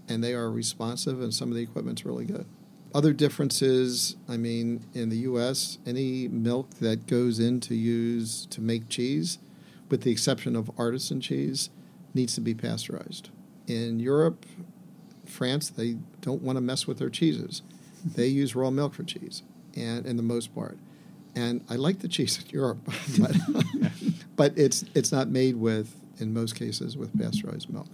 and 0.10 0.24
they 0.24 0.34
are 0.34 0.52
responsive, 0.52 1.22
and 1.22 1.34
some 1.34 1.50
of 1.50 1.56
the 1.56 1.62
equipment's 1.62 2.06
really 2.06 2.26
good. 2.26 2.45
Other 2.93 3.13
differences, 3.13 4.15
I 4.28 4.38
mean, 4.38 4.84
in 4.93 5.10
the 5.10 5.17
U.S., 5.17 5.78
any 5.86 6.28
milk 6.28 6.72
that 6.82 7.06
goes 7.06 7.39
in 7.39 7.60
to 7.62 7.76
use 7.76 8.48
to 8.48 8.62
make 8.62 8.89
cheese, 8.89 9.38
with 9.89 10.02
the 10.02 10.12
exception 10.12 10.56
of 10.56 10.72
artisan 10.78 11.22
cheese, 11.22 11.69
needs 12.15 12.34
to 12.36 12.41
be 12.41 12.56
pasteurized. 12.56 13.30
In 13.67 14.00
Europe, 14.00 14.45
France, 15.26 15.69
they 15.69 15.98
don't 16.22 16.41
want 16.41 16.58
to 16.58 16.62
mess 16.62 16.88
with 16.88 16.98
their 16.98 17.12
cheeses. 17.12 17.62
Mm-hmm. 18.00 18.15
They 18.15 18.28
use 18.28 18.56
raw 18.56 18.72
milk 18.72 18.95
for 18.95 19.04
cheese. 19.04 19.43
and 19.76 20.06
in 20.08 20.17
the 20.17 20.24
most 20.24 20.54
part. 20.56 20.78
And 21.36 21.63
I 21.69 21.76
like 21.76 22.00
the 22.00 22.08
cheese 22.08 22.39
in 22.43 22.50
Europe, 22.50 22.80
but, 23.19 23.36
but 24.36 24.58
it's 24.58 24.84
it's 24.95 25.12
not 25.12 25.30
made 25.30 25.58
with, 25.58 25.95
in 26.17 26.34
most 26.34 26.56
cases, 26.56 26.98
with 26.98 27.17
pasteurized 27.17 27.69
milk. 27.72 27.88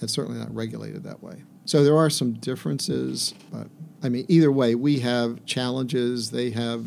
It's 0.00 0.12
certainly 0.12 0.38
not 0.38 0.54
regulated 0.54 1.04
that 1.04 1.22
way. 1.22 1.42
So 1.64 1.82
there 1.84 1.96
are 1.96 2.10
some 2.10 2.34
differences, 2.34 3.34
but 3.50 3.68
I 4.02 4.08
mean, 4.08 4.26
either 4.28 4.52
way, 4.52 4.74
we 4.74 5.00
have 5.00 5.44
challenges. 5.46 6.30
They 6.30 6.50
have 6.50 6.86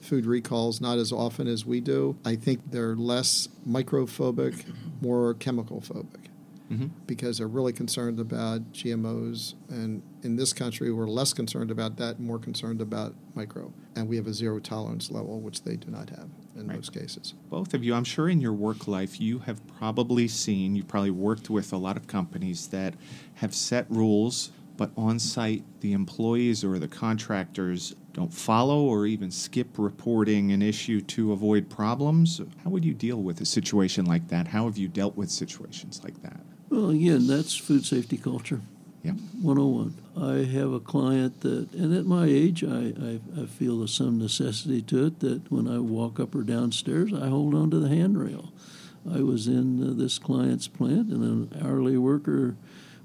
food 0.00 0.26
recalls 0.26 0.80
not 0.80 0.98
as 0.98 1.12
often 1.12 1.46
as 1.46 1.64
we 1.64 1.80
do. 1.80 2.16
I 2.24 2.36
think 2.36 2.70
they're 2.70 2.96
less 2.96 3.48
microphobic, 3.66 4.64
more 5.00 5.34
chemical 5.34 5.80
phobic 5.80 6.27
mm-hmm. 6.70 6.86
because 7.06 7.38
they're 7.38 7.48
really 7.48 7.72
concerned 7.72 8.20
about 8.20 8.72
GMOs. 8.72 9.54
And 9.68 10.02
in 10.22 10.36
this 10.36 10.52
country, 10.52 10.92
we're 10.92 11.08
less 11.08 11.32
concerned 11.32 11.70
about 11.70 11.96
that, 11.96 12.20
more 12.20 12.38
concerned 12.38 12.80
about 12.80 13.14
micro. 13.34 13.72
And 13.96 14.08
we 14.08 14.16
have 14.16 14.26
a 14.26 14.34
zero 14.34 14.58
tolerance 14.58 15.10
level, 15.10 15.40
which 15.40 15.62
they 15.62 15.76
do 15.76 15.90
not 15.90 16.10
have 16.10 16.28
in 16.56 16.66
right. 16.66 16.76
most 16.76 16.92
cases. 16.92 17.34
Both 17.50 17.74
of 17.74 17.84
you, 17.84 17.94
I'm 17.94 18.04
sure 18.04 18.28
in 18.28 18.40
your 18.40 18.52
work 18.52 18.88
life, 18.88 19.20
you 19.20 19.40
have 19.40 19.60
probably 19.78 20.28
seen, 20.28 20.74
you've 20.74 20.88
probably 20.88 21.10
worked 21.10 21.50
with 21.50 21.72
a 21.72 21.76
lot 21.76 21.96
of 21.96 22.06
companies 22.06 22.68
that 22.68 22.94
have 23.34 23.54
set 23.54 23.86
rules 23.90 24.50
but 24.78 24.92
on 24.96 25.18
site, 25.18 25.64
the 25.80 25.92
employees 25.92 26.64
or 26.64 26.78
the 26.78 26.86
contractors 26.86 27.96
don't 28.12 28.32
follow 28.32 28.80
or 28.84 29.06
even 29.06 29.30
skip 29.30 29.76
reporting 29.76 30.52
an 30.52 30.62
issue 30.62 31.00
to 31.00 31.32
avoid 31.32 31.68
problems. 31.68 32.40
How 32.62 32.70
would 32.70 32.84
you 32.84 32.94
deal 32.94 33.20
with 33.20 33.40
a 33.40 33.44
situation 33.44 34.06
like 34.06 34.28
that? 34.28 34.46
How 34.46 34.66
have 34.66 34.78
you 34.78 34.86
dealt 34.86 35.16
with 35.16 35.30
situations 35.30 36.00
like 36.04 36.22
that? 36.22 36.40
Well, 36.70 36.90
again, 36.90 37.26
that's 37.26 37.56
food 37.56 37.86
safety 37.86 38.16
culture. 38.16 38.60
Yeah. 39.02 39.12
101. 39.12 39.94
I 40.20 40.44
have 40.52 40.72
a 40.72 40.80
client 40.80 41.40
that, 41.42 41.72
and 41.72 41.94
at 41.94 42.04
my 42.04 42.26
age, 42.26 42.64
I, 42.64 42.92
I, 43.00 43.20
I, 43.42 43.46
feel 43.46 43.78
there's 43.78 43.94
some 43.94 44.18
necessity 44.18 44.82
to 44.82 45.06
it 45.06 45.20
that 45.20 45.50
when 45.52 45.68
I 45.68 45.78
walk 45.78 46.18
up 46.18 46.34
or 46.34 46.42
downstairs, 46.42 47.12
I 47.14 47.28
hold 47.28 47.54
on 47.54 47.70
to 47.70 47.78
the 47.78 47.88
handrail. 47.88 48.52
I 49.10 49.22
was 49.22 49.46
in 49.46 49.82
uh, 49.82 49.94
this 49.94 50.18
client's 50.18 50.66
plant, 50.66 51.10
and 51.10 51.22
an 51.22 51.62
hourly 51.64 51.96
worker 51.96 52.56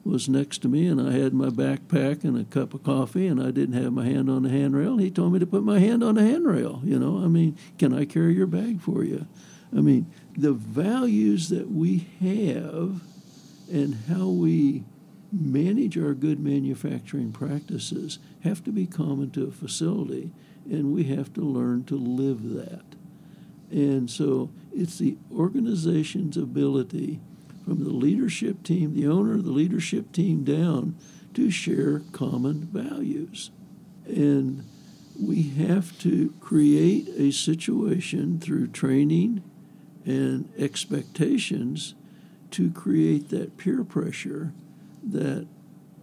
was 0.04 0.28
next 0.28 0.62
to 0.64 0.68
me, 0.68 0.88
and 0.88 1.00
I 1.00 1.14
had 1.14 1.34
my 1.34 1.50
backpack 1.50 2.24
and 2.24 2.38
a 2.38 2.44
cup 2.44 2.74
of 2.74 2.84
coffee, 2.84 3.28
and 3.28 3.42
I 3.42 3.52
didn't 3.52 3.82
have 3.82 3.94
my 3.94 4.06
hand 4.06 4.30
on 4.30 4.44
the 4.44 4.50
handrail. 4.50 4.98
He 4.98 5.12
told 5.12 5.32
me 5.32 5.40
to 5.40 5.46
put 5.46 5.64
my 5.64 5.80
hand 5.80 6.04
on 6.04 6.16
the 6.16 6.24
handrail. 6.24 6.82
You 6.84 7.00
know, 7.00 7.24
I 7.24 7.28
mean, 7.28 7.58
can 7.78 7.94
I 7.94 8.06
carry 8.06 8.34
your 8.34 8.48
bag 8.48 8.82
for 8.82 9.04
you? 9.04 9.28
I 9.72 9.80
mean, 9.80 10.12
the 10.36 10.54
values 10.54 11.50
that 11.50 11.72
we 11.72 12.08
have 12.20 13.02
and 13.74 13.96
how 14.08 14.28
we 14.28 14.84
manage 15.32 15.98
our 15.98 16.14
good 16.14 16.40
manufacturing 16.40 17.32
practices 17.32 18.20
have 18.44 18.64
to 18.64 18.72
be 18.72 18.86
common 18.86 19.32
to 19.32 19.48
a 19.48 19.52
facility, 19.52 20.32
and 20.70 20.94
we 20.94 21.06
have 21.06 21.34
to 21.34 21.42
learn 21.42 21.84
to 21.84 21.96
live 21.96 22.54
that. 22.54 22.86
And 23.72 24.12
so 24.12 24.52
it's 24.72 25.00
the 25.00 25.18
organization's 25.36 26.38
ability 26.38 27.20
from 27.66 27.84
the 27.84 27.90
leadership 27.90 28.62
team, 28.62 28.94
the 28.94 29.08
owner, 29.08 29.42
the 29.42 29.50
leadership 29.50 30.12
team 30.12 30.44
down, 30.44 30.96
to 31.34 31.50
share 31.50 32.04
common 32.12 32.68
values. 32.72 33.50
And 34.06 34.64
we 35.20 35.42
have 35.50 35.98
to 36.02 36.32
create 36.40 37.08
a 37.18 37.32
situation 37.32 38.40
through 38.40 38.68
training 38.68 39.42
and 40.06 40.54
expectations 40.60 41.96
to 42.54 42.72
create 42.72 43.30
that 43.30 43.58
peer 43.58 43.84
pressure 43.84 44.54
that 45.04 45.48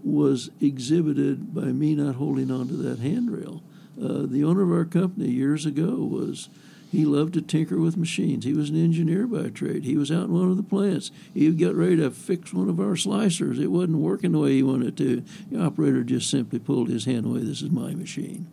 was 0.03 0.51
exhibited 0.61 1.55
by 1.55 1.67
me 1.67 1.95
not 1.95 2.17
holding 2.17 2.51
on 2.51 2.69
to 2.69 2.75
that 2.75 2.99
handrail. 2.99 3.63
Uh, 4.01 4.25
the 4.27 4.43
owner 4.45 4.63
of 4.63 4.73
our 4.73 4.85
company 4.85 5.29
years 5.29 5.67
ago 5.67 5.97
was 5.97 6.49
he 6.91 7.05
loved 7.05 7.35
to 7.35 7.43
tinker 7.43 7.79
with 7.79 7.97
machines. 7.97 8.45
He 8.45 8.53
was 8.53 8.71
an 8.71 8.83
engineer 8.83 9.27
by 9.27 9.49
trade. 9.51 9.85
He 9.85 9.97
was 9.97 10.11
out 10.11 10.25
in 10.25 10.33
one 10.33 10.51
of 10.51 10.57
the 10.57 10.63
plants. 10.63 11.13
He 11.33 11.49
got 11.53 11.75
ready 11.75 11.97
to 11.97 12.11
fix 12.11 12.53
one 12.53 12.69
of 12.69 12.81
our 12.81 12.97
slicers. 12.97 13.61
It 13.61 13.69
wasn't 13.69 13.99
working 13.99 14.33
the 14.33 14.41
way 14.41 14.55
he 14.57 14.63
wanted 14.63 14.97
to. 14.97 15.23
The 15.51 15.63
operator 15.63 16.03
just 16.03 16.29
simply 16.29 16.59
pulled 16.59 16.89
his 16.89 17.05
hand 17.05 17.27
away. 17.27 17.41
This 17.41 17.63
is 17.63 17.71
my 17.71 17.95
machine. 17.95 18.49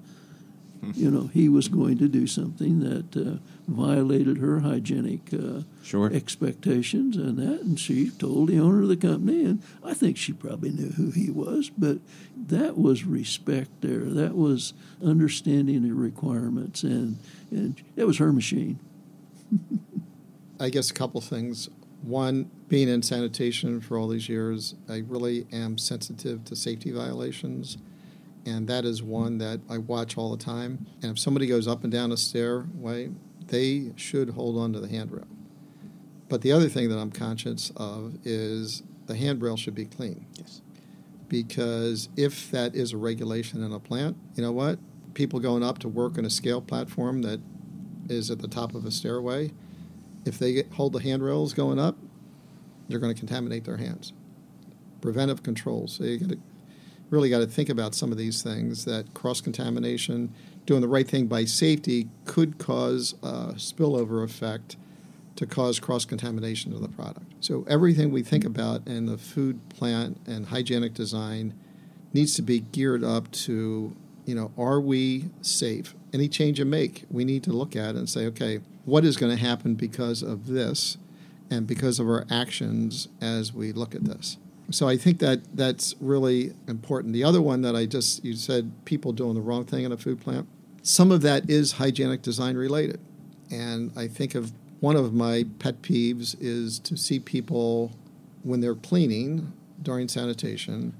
you 0.93 1.09
know, 1.11 1.27
he 1.33 1.49
was 1.49 1.67
going 1.67 1.97
to 1.97 2.07
do 2.07 2.27
something 2.27 2.79
that 2.79 3.17
uh, 3.17 3.37
violated 3.67 4.37
her 4.37 4.59
hygienic 4.59 5.33
uh, 5.33 5.61
sure. 5.83 6.11
expectations 6.13 7.17
and 7.17 7.37
that. 7.37 7.61
And 7.61 7.79
she 7.79 8.09
told 8.09 8.49
the 8.49 8.59
owner 8.59 8.83
of 8.83 8.87
the 8.87 8.97
company, 8.97 9.43
and 9.45 9.61
I 9.83 9.93
think 9.93 10.17
she 10.17 10.33
probably 10.33 10.71
knew 10.71 10.91
who 10.91 11.11
he 11.11 11.29
was, 11.29 11.69
but 11.69 11.99
that 12.35 12.77
was 12.77 13.03
respect 13.03 13.81
there. 13.81 14.05
That 14.05 14.35
was 14.35 14.73
understanding 15.03 15.83
the 15.83 15.93
requirements, 15.93 16.83
and, 16.83 17.17
and 17.51 17.81
that 17.95 18.07
was 18.07 18.17
her 18.17 18.31
machine. 18.31 18.79
I 20.59 20.69
guess 20.69 20.89
a 20.89 20.93
couple 20.93 21.21
things. 21.21 21.69
One, 22.01 22.49
being 22.67 22.89
in 22.89 23.01
sanitation 23.01 23.81
for 23.81 23.97
all 23.97 24.07
these 24.07 24.29
years, 24.29 24.75
I 24.89 25.03
really 25.07 25.45
am 25.51 25.77
sensitive 25.77 26.45
to 26.45 26.55
safety 26.55 26.91
violations 26.91 27.77
and 28.47 28.67
that 28.67 28.85
is 28.85 29.03
one 29.03 29.39
that 29.39 29.59
I 29.69 29.77
watch 29.77 30.17
all 30.17 30.31
the 30.31 30.41
time. 30.41 30.87
And 31.01 31.11
if 31.11 31.19
somebody 31.19 31.47
goes 31.47 31.67
up 31.67 31.83
and 31.83 31.91
down 31.91 32.13
a 32.13 32.17
stairway, 32.17 33.09
they 33.47 33.91
should 33.97 34.29
hold 34.31 34.57
on 34.57 34.71
to 34.73 34.79
the 34.79 34.87
handrail. 34.87 35.27
But 36.29 36.41
the 36.41 36.53
other 36.53 36.69
thing 36.69 36.87
that 36.89 36.97
I'm 36.97 37.11
conscious 37.11 37.73
of 37.75 38.15
is 38.23 38.83
the 39.05 39.15
handrail 39.17 39.57
should 39.57 39.75
be 39.75 39.85
clean. 39.85 40.25
Yes. 40.35 40.61
Because 41.27 42.07
if 42.15 42.49
that 42.51 42.73
is 42.73 42.93
a 42.93 42.97
regulation 42.97 43.61
in 43.61 43.73
a 43.73 43.79
plant, 43.79 44.15
you 44.35 44.43
know 44.43 44.53
what? 44.53 44.79
People 45.13 45.41
going 45.41 45.63
up 45.63 45.79
to 45.79 45.89
work 45.89 46.17
on 46.17 46.23
a 46.23 46.29
scale 46.29 46.61
platform 46.61 47.23
that 47.23 47.41
is 48.07 48.31
at 48.31 48.39
the 48.39 48.47
top 48.47 48.73
of 48.75 48.85
a 48.85 48.91
stairway, 48.91 49.51
if 50.23 50.39
they 50.39 50.53
get, 50.53 50.71
hold 50.71 50.93
the 50.93 50.99
handrails 50.99 51.53
going 51.53 51.79
up, 51.79 51.97
they're 52.87 52.99
going 52.99 53.13
to 53.13 53.19
contaminate 53.19 53.65
their 53.65 53.77
hands. 53.77 54.13
Preventive 55.01 55.43
controls. 55.43 55.93
So 55.93 56.05
you 56.05 56.17
got 56.17 56.29
to 56.29 56.39
really 57.09 57.29
got 57.29 57.39
to 57.39 57.47
think 57.47 57.69
about 57.69 57.95
some 57.95 58.11
of 58.11 58.17
these 58.17 58.41
things 58.41 58.85
that 58.85 59.13
cross 59.13 59.41
contamination, 59.41 60.33
doing 60.65 60.81
the 60.81 60.87
right 60.87 61.07
thing 61.07 61.27
by 61.27 61.45
safety 61.45 62.09
could 62.25 62.57
cause 62.57 63.15
a 63.23 63.53
spillover 63.55 64.23
effect 64.23 64.75
to 65.37 65.45
cause 65.45 65.79
cross 65.79 66.03
contamination 66.03 66.73
of 66.73 66.81
the 66.81 66.89
product. 66.89 67.31
So 67.39 67.63
everything 67.69 68.11
we 68.11 68.23
think 68.23 68.43
about 68.43 68.85
in 68.87 69.05
the 69.05 69.17
food 69.17 69.59
plant 69.69 70.19
and 70.25 70.47
hygienic 70.47 70.93
design 70.93 71.53
needs 72.13 72.35
to 72.35 72.41
be 72.41 72.59
geared 72.59 73.03
up 73.03 73.31
to, 73.31 73.95
you 74.25 74.35
know, 74.35 74.51
are 74.57 74.81
we 74.81 75.29
safe? 75.41 75.93
Any 76.11 76.27
change 76.27 76.59
you 76.59 76.65
make, 76.65 77.05
we 77.11 77.23
need 77.23 77.43
to 77.43 77.51
look 77.51 77.75
at 77.75 77.95
and 77.95 78.09
say, 78.09 78.25
okay, 78.27 78.61
what 78.85 79.05
is 79.05 79.15
going 79.15 79.35
to 79.35 79.41
happen 79.41 79.75
because 79.75 80.23
of 80.23 80.47
this 80.47 80.97
and 81.51 81.67
because 81.67 81.99
of 81.99 82.07
our 82.07 82.25
actions 82.31 83.07
as 83.21 83.53
we 83.53 83.71
look 83.71 83.93
at 83.93 84.05
this? 84.05 84.37
So 84.69 84.87
I 84.87 84.97
think 84.97 85.19
that 85.19 85.39
that's 85.55 85.95
really 86.01 86.53
important. 86.67 87.13
The 87.13 87.23
other 87.23 87.41
one 87.41 87.61
that 87.61 87.75
I 87.75 87.85
just 87.85 88.23
you 88.23 88.35
said 88.35 88.71
people 88.85 89.13
doing 89.13 89.35
the 89.35 89.41
wrong 89.41 89.65
thing 89.65 89.85
in 89.85 89.91
a 89.91 89.97
food 89.97 90.19
plant. 90.19 90.47
Some 90.83 91.11
of 91.11 91.21
that 91.21 91.49
is 91.49 91.73
hygienic 91.73 92.21
design 92.21 92.55
related, 92.55 92.99
and 93.49 93.91
I 93.95 94.07
think 94.07 94.35
of 94.35 94.51
one 94.79 94.95
of 94.95 95.13
my 95.13 95.45
pet 95.59 95.81
peeves 95.81 96.35
is 96.39 96.79
to 96.79 96.97
see 96.97 97.19
people 97.19 97.91
when 98.43 98.61
they're 98.61 98.75
cleaning 98.75 99.51
during 99.81 100.07
sanitation 100.07 100.93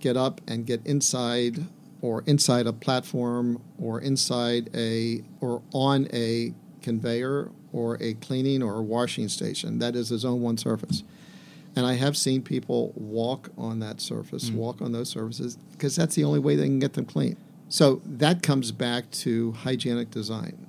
get 0.00 0.16
up 0.16 0.40
and 0.46 0.66
get 0.66 0.84
inside 0.86 1.64
or 2.00 2.22
inside 2.26 2.66
a 2.66 2.72
platform 2.72 3.62
or 3.80 4.00
inside 4.00 4.68
a 4.74 5.22
or 5.40 5.62
on 5.72 6.06
a 6.12 6.52
conveyor 6.82 7.50
or 7.72 7.96
a 8.02 8.14
cleaning 8.14 8.62
or 8.62 8.74
a 8.74 8.82
washing 8.82 9.28
station 9.28 9.78
that 9.78 9.96
is 9.96 10.10
a 10.10 10.18
zone 10.18 10.42
one 10.42 10.58
surface 10.58 11.02
and 11.76 11.86
I 11.86 11.94
have 11.94 12.16
seen 12.16 12.42
people 12.42 12.92
walk 12.94 13.50
on 13.58 13.80
that 13.80 14.00
surface, 14.00 14.50
mm. 14.50 14.54
walk 14.54 14.80
on 14.80 14.92
those 14.92 15.08
surfaces, 15.08 15.56
because 15.72 15.96
that's 15.96 16.14
the 16.14 16.24
only 16.24 16.38
way 16.38 16.56
they 16.56 16.64
can 16.64 16.78
get 16.78 16.92
them 16.92 17.04
clean. 17.04 17.36
So 17.68 18.00
that 18.04 18.42
comes 18.42 18.70
back 18.70 19.10
to 19.10 19.52
hygienic 19.52 20.10
design. 20.10 20.66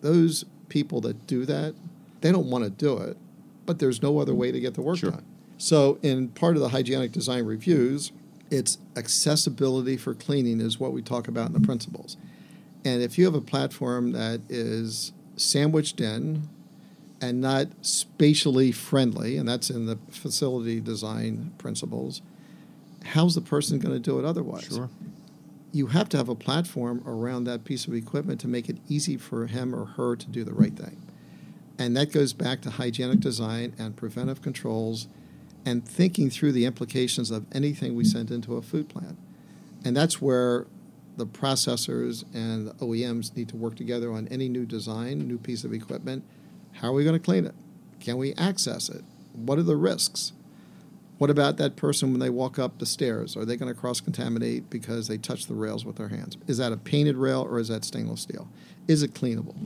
Those 0.00 0.44
people 0.68 1.00
that 1.02 1.26
do 1.26 1.44
that, 1.44 1.74
they 2.20 2.32
don't 2.32 2.48
want 2.48 2.64
to 2.64 2.70
do 2.70 2.98
it, 2.98 3.16
but 3.66 3.78
there's 3.78 4.02
no 4.02 4.18
other 4.18 4.34
way 4.34 4.50
to 4.50 4.60
get 4.60 4.74
the 4.74 4.82
work 4.82 4.98
sure. 4.98 5.10
done. 5.10 5.24
So, 5.58 5.98
in 6.02 6.28
part 6.28 6.54
of 6.54 6.62
the 6.62 6.68
hygienic 6.68 7.10
design 7.10 7.44
reviews, 7.44 8.12
it's 8.50 8.78
accessibility 8.96 9.96
for 9.96 10.14
cleaning 10.14 10.60
is 10.60 10.78
what 10.78 10.92
we 10.92 11.02
talk 11.02 11.26
about 11.26 11.48
in 11.48 11.52
the 11.52 11.60
principles. 11.60 12.16
And 12.84 13.02
if 13.02 13.18
you 13.18 13.24
have 13.24 13.34
a 13.34 13.40
platform 13.40 14.12
that 14.12 14.40
is 14.48 15.12
sandwiched 15.36 16.00
in 16.00 16.48
and 17.20 17.40
not 17.40 17.68
spatially 17.82 18.72
friendly, 18.72 19.36
and 19.36 19.48
that's 19.48 19.70
in 19.70 19.86
the 19.86 19.98
facility 20.10 20.80
design 20.80 21.52
principles, 21.58 22.22
how's 23.04 23.34
the 23.34 23.40
person 23.40 23.78
going 23.78 23.94
to 23.94 24.00
do 24.00 24.18
it 24.18 24.24
otherwise? 24.24 24.68
Sure. 24.68 24.88
You 25.72 25.88
have 25.88 26.08
to 26.10 26.16
have 26.16 26.28
a 26.28 26.34
platform 26.34 27.02
around 27.06 27.44
that 27.44 27.64
piece 27.64 27.86
of 27.86 27.94
equipment 27.94 28.40
to 28.40 28.48
make 28.48 28.68
it 28.68 28.78
easy 28.88 29.16
for 29.16 29.46
him 29.46 29.74
or 29.74 29.84
her 29.84 30.16
to 30.16 30.26
do 30.26 30.44
the 30.44 30.54
right 30.54 30.74
thing. 30.74 31.02
And 31.78 31.96
that 31.96 32.12
goes 32.12 32.32
back 32.32 32.60
to 32.62 32.70
hygienic 32.70 33.20
design 33.20 33.74
and 33.78 33.96
preventive 33.96 34.42
controls 34.42 35.06
and 35.64 35.86
thinking 35.86 36.30
through 36.30 36.52
the 36.52 36.64
implications 36.64 37.30
of 37.30 37.44
anything 37.52 37.94
we 37.94 38.04
send 38.04 38.30
into 38.30 38.56
a 38.56 38.62
food 38.62 38.88
plant. 38.88 39.18
And 39.84 39.96
that's 39.96 40.20
where 40.20 40.66
the 41.16 41.26
processors 41.26 42.24
and 42.32 42.68
the 42.68 42.74
OEMs 42.74 43.36
need 43.36 43.48
to 43.48 43.56
work 43.56 43.76
together 43.76 44.12
on 44.12 44.28
any 44.28 44.48
new 44.48 44.64
design, 44.64 45.26
new 45.28 45.38
piece 45.38 45.64
of 45.64 45.72
equipment. 45.72 46.24
How 46.72 46.88
are 46.88 46.92
we 46.92 47.04
going 47.04 47.18
to 47.18 47.24
clean 47.24 47.44
it? 47.46 47.54
Can 48.00 48.16
we 48.16 48.34
access 48.34 48.88
it? 48.88 49.02
What 49.32 49.58
are 49.58 49.64
the 49.64 49.76
risks? 49.76 50.32
What 51.18 51.30
about 51.30 51.56
that 51.56 51.74
person 51.74 52.12
when 52.12 52.20
they 52.20 52.30
walk 52.30 52.58
up 52.58 52.78
the 52.78 52.86
stairs? 52.86 53.36
Are 53.36 53.44
they 53.44 53.56
going 53.56 53.72
to 53.72 53.78
cross 53.78 54.00
contaminate 54.00 54.70
because 54.70 55.08
they 55.08 55.18
touch 55.18 55.46
the 55.46 55.54
rails 55.54 55.84
with 55.84 55.96
their 55.96 56.08
hands? 56.08 56.36
Is 56.46 56.58
that 56.58 56.72
a 56.72 56.76
painted 56.76 57.16
rail 57.16 57.42
or 57.42 57.58
is 57.58 57.68
that 57.68 57.84
stainless 57.84 58.20
steel? 58.20 58.48
Is 58.86 59.02
it 59.02 59.14
cleanable? 59.14 59.56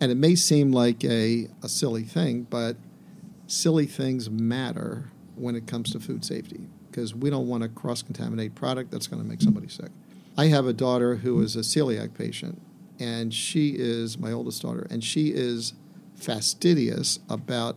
And 0.00 0.10
it 0.10 0.16
may 0.16 0.34
seem 0.34 0.72
like 0.72 1.04
a, 1.04 1.48
a 1.62 1.68
silly 1.68 2.02
thing, 2.02 2.42
but 2.50 2.76
silly 3.46 3.86
things 3.86 4.28
matter 4.28 5.10
when 5.36 5.54
it 5.54 5.66
comes 5.66 5.92
to 5.92 6.00
food 6.00 6.24
safety 6.24 6.66
because 6.90 7.14
we 7.14 7.30
don't 7.30 7.46
want 7.46 7.62
to 7.62 7.68
cross 7.68 8.02
contaminate 8.02 8.54
product 8.56 8.90
that's 8.90 9.06
going 9.06 9.22
to 9.22 9.28
make 9.28 9.40
somebody 9.40 9.68
sick. 9.68 9.90
I 10.36 10.46
have 10.46 10.66
a 10.66 10.72
daughter 10.72 11.16
who 11.16 11.40
is 11.42 11.54
a 11.56 11.60
celiac 11.60 12.14
patient, 12.14 12.60
and 12.98 13.32
she 13.32 13.74
is 13.78 14.18
my 14.18 14.32
oldest 14.32 14.62
daughter, 14.62 14.86
and 14.90 15.02
she 15.02 15.28
is 15.28 15.74
fastidious 16.18 17.18
about 17.28 17.76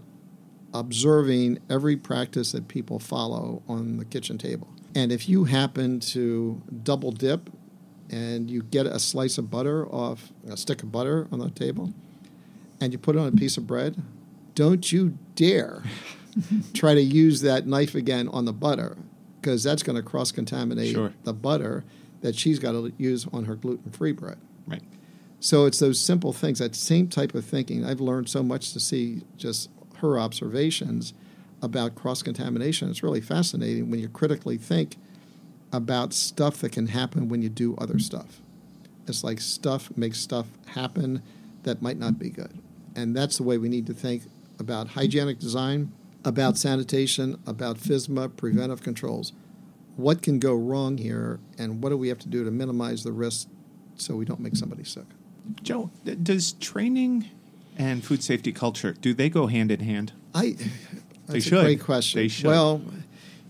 observing 0.74 1.60
every 1.70 1.98
practice 1.98 2.52
that 2.54 2.68
people 2.68 3.00
follow 3.00 3.62
on 3.68 3.98
the 3.98 4.06
kitchen 4.06 4.38
table. 4.38 4.68
And 4.96 5.12
if 5.12 5.28
you 5.30 5.46
happen 5.46 6.00
to 6.02 6.62
double 6.84 7.12
dip 7.12 7.50
and 8.10 8.50
you 8.50 8.62
get 8.64 8.86
a 8.86 9.00
slice 9.00 9.38
of 9.38 9.50
butter 9.50 9.86
off 9.88 10.32
a 10.50 10.58
stick 10.58 10.84
of 10.84 10.92
butter 10.92 11.28
on 11.32 11.40
the 11.40 11.50
table 11.50 11.94
and 12.80 12.92
you 12.92 13.00
put 13.00 13.16
it 13.16 13.20
on 13.20 13.28
a 13.28 13.32
piece 13.32 13.58
of 13.58 13.68
bread, 13.68 14.02
don't 14.56 14.92
you 14.92 15.18
dare 15.36 15.84
try 16.74 16.94
to 16.94 17.02
use 17.02 17.42
that 17.42 17.68
knife 17.68 17.96
again 17.96 18.28
on 18.30 18.46
the 18.46 18.54
butter 18.54 18.98
because 19.40 19.64
that's 19.64 19.84
going 19.84 19.96
to 19.96 20.04
cross 20.04 20.32
contaminate 20.32 20.94
Sure. 20.94 21.14
the 21.24 21.34
butter 21.34 21.84
that 22.22 22.36
she's 22.36 22.60
got 22.60 22.74
to 22.74 22.92
use 22.98 23.26
on 23.34 23.46
her 23.46 23.56
gluten 23.56 23.92
free 23.92 24.12
bread. 24.12 24.38
Right. 24.68 24.84
So 25.42 25.66
it's 25.66 25.80
those 25.80 26.00
simple 26.00 26.34
things, 26.34 26.60
that 26.60 26.76
same 26.76 27.08
type 27.08 27.34
of 27.34 27.44
thinking. 27.44 27.84
I've 27.84 28.00
learned 28.00 28.30
so 28.30 28.44
much 28.44 28.74
to 28.74 28.80
see 28.80 29.24
just 29.38 29.72
her 29.98 30.20
observations 30.20 31.16
about 31.64 31.96
cross 31.96 32.22
contamination. 32.22 32.92
It's 32.92 33.02
really 33.02 33.22
fascinating 33.22 33.90
when 33.90 34.00
you 34.00 34.08
critically 34.08 34.58
think 34.58 34.98
about 35.74 36.14
stuff 36.14 36.58
that 36.58 36.72
can 36.72 36.88
happen 36.88 37.28
when 37.28 37.42
you 37.42 37.50
do 37.50 37.76
other 37.78 37.98
stuff. 37.98 38.40
It's 39.08 39.24
like 39.24 39.42
stuff 39.42 39.90
makes 39.98 40.20
stuff 40.20 40.46
happen 40.68 41.24
that 41.64 41.82
might 41.82 41.98
not 41.98 42.20
be 42.20 42.30
good. 42.30 42.60
And 42.96 43.16
that's 43.16 43.38
the 43.38 43.44
way 43.44 43.58
we 43.58 43.68
need 43.68 43.88
to 43.88 43.96
think 43.96 44.24
about 44.60 44.90
hygienic 44.90 45.40
design, 45.40 45.92
about 46.24 46.56
sanitation, 46.56 47.42
about 47.48 47.78
FSMA, 47.78 48.38
preventive 48.38 48.84
controls. 48.84 49.34
What 49.96 50.22
can 50.22 50.38
go 50.38 50.54
wrong 50.54 51.00
here, 51.00 51.40
and 51.58 51.82
what 51.82 51.90
do 51.90 51.98
we 51.98 52.10
have 52.10 52.20
to 52.20 52.30
do 52.30 52.44
to 52.44 52.52
minimize 52.52 53.04
the 53.04 53.12
risk 53.12 53.48
so 53.96 54.16
we 54.16 54.26
don't 54.26 54.40
make 54.40 54.56
somebody 54.56 54.84
sick? 54.84 55.06
Joe, 55.64 55.90
does 56.24 56.54
training 56.54 57.30
and 57.78 58.04
food 58.04 58.24
safety 58.24 58.52
culture 58.52 58.94
do 58.94 59.14
they 59.14 59.30
go 59.30 59.48
hand 59.48 59.72
in 59.72 59.80
hand? 59.82 60.14
I 60.34 60.56
They 61.28 61.40
should. 61.40 61.60
a 61.60 61.62
great 61.64 61.82
question. 61.82 62.22
They 62.22 62.28
should. 62.28 62.48
Well, 62.48 62.82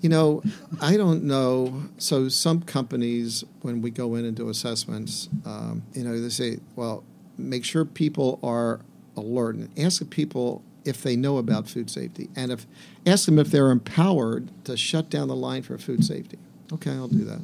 you 0.02 0.10
know, 0.10 0.44
I 0.82 0.98
don't 0.98 1.24
know. 1.24 1.84
So 1.98 2.28
some 2.30 2.62
companies, 2.62 3.44
when 3.62 3.82
we 3.82 3.92
go 3.92 4.16
in 4.16 4.26
and 4.26 4.36
do 4.36 4.50
assessments, 4.50 5.30
um, 5.46 5.84
you 5.94 6.04
know, 6.04 6.20
they 6.20 6.30
say, 6.30 6.58
well, 6.76 7.04
make 7.38 7.64
sure 7.66 7.86
people 7.86 8.40
are 8.44 8.80
alert 9.16 9.56
and 9.56 9.70
ask 9.78 10.08
people 10.10 10.64
if 10.84 11.04
they 11.04 11.16
know 11.16 11.38
about 11.38 11.70
food 11.70 11.92
safety, 11.92 12.28
and 12.36 12.52
if 12.52 12.66
ask 13.06 13.26
them 13.26 13.38
if 13.38 13.52
they're 13.52 13.70
empowered 13.70 14.50
to 14.66 14.76
shut 14.76 15.10
down 15.12 15.28
the 15.28 15.36
line 15.36 15.62
for 15.62 15.78
food 15.78 16.04
safety. 16.04 16.40
Okay, 16.74 16.92
I'll 16.92 17.08
do 17.08 17.24
that. 17.26 17.42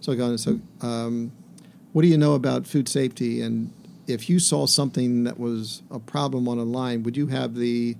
So 0.00 0.12
I 0.12 0.14
go 0.14 0.26
and 0.26 0.38
so, 0.38 0.60
um, 0.80 1.32
what 1.92 2.02
do 2.02 2.08
you 2.08 2.16
know 2.16 2.34
about 2.34 2.66
food 2.68 2.88
safety? 2.88 3.42
And 3.42 3.72
if 4.10 4.28
you 4.28 4.38
saw 4.38 4.66
something 4.66 5.24
that 5.24 5.38
was 5.38 5.82
a 5.90 5.98
problem 5.98 6.48
on 6.48 6.58
a 6.58 6.64
line, 6.64 7.02
would 7.02 7.16
you 7.16 7.28
have 7.28 7.54
the 7.54 7.96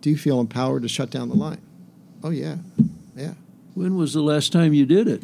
do 0.00 0.10
you 0.10 0.16
feel 0.16 0.40
empowered 0.40 0.82
to 0.82 0.88
shut 0.88 1.10
down 1.10 1.28
the 1.28 1.34
line? 1.34 1.60
Oh 2.22 2.30
yeah, 2.30 2.56
yeah. 3.16 3.34
When 3.74 3.96
was 3.96 4.12
the 4.12 4.22
last 4.22 4.52
time 4.52 4.74
you 4.74 4.84
did 4.84 5.08
it? 5.08 5.22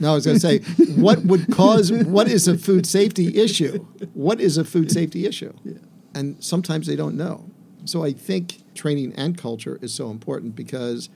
No, 0.00 0.12
I 0.12 0.14
was 0.14 0.24
going 0.24 0.38
to 0.38 0.40
say, 0.40 0.60
what 0.94 1.22
would 1.24 1.52
cause? 1.52 1.92
What 1.92 2.28
is 2.28 2.48
a 2.48 2.56
food 2.56 2.86
safety 2.86 3.36
issue? 3.38 3.84
What 4.14 4.40
is 4.40 4.56
a 4.56 4.64
food 4.64 4.90
safety 4.90 5.26
issue? 5.26 5.52
And 6.14 6.42
sometimes 6.42 6.86
they 6.86 6.96
don't 6.96 7.16
know. 7.16 7.44
So 7.84 8.02
I 8.02 8.12
think 8.14 8.62
training 8.74 9.12
and 9.16 9.36
culture 9.36 9.78
is 9.82 9.92
so 9.92 10.10
important 10.10 10.56
because 10.56 11.10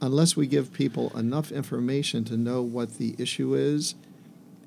unless 0.00 0.36
we 0.36 0.46
give 0.46 0.72
people 0.72 1.14
enough 1.16 1.52
information 1.52 2.24
to 2.24 2.36
know 2.38 2.62
what 2.62 2.96
the 2.96 3.14
issue 3.18 3.54
is, 3.54 3.94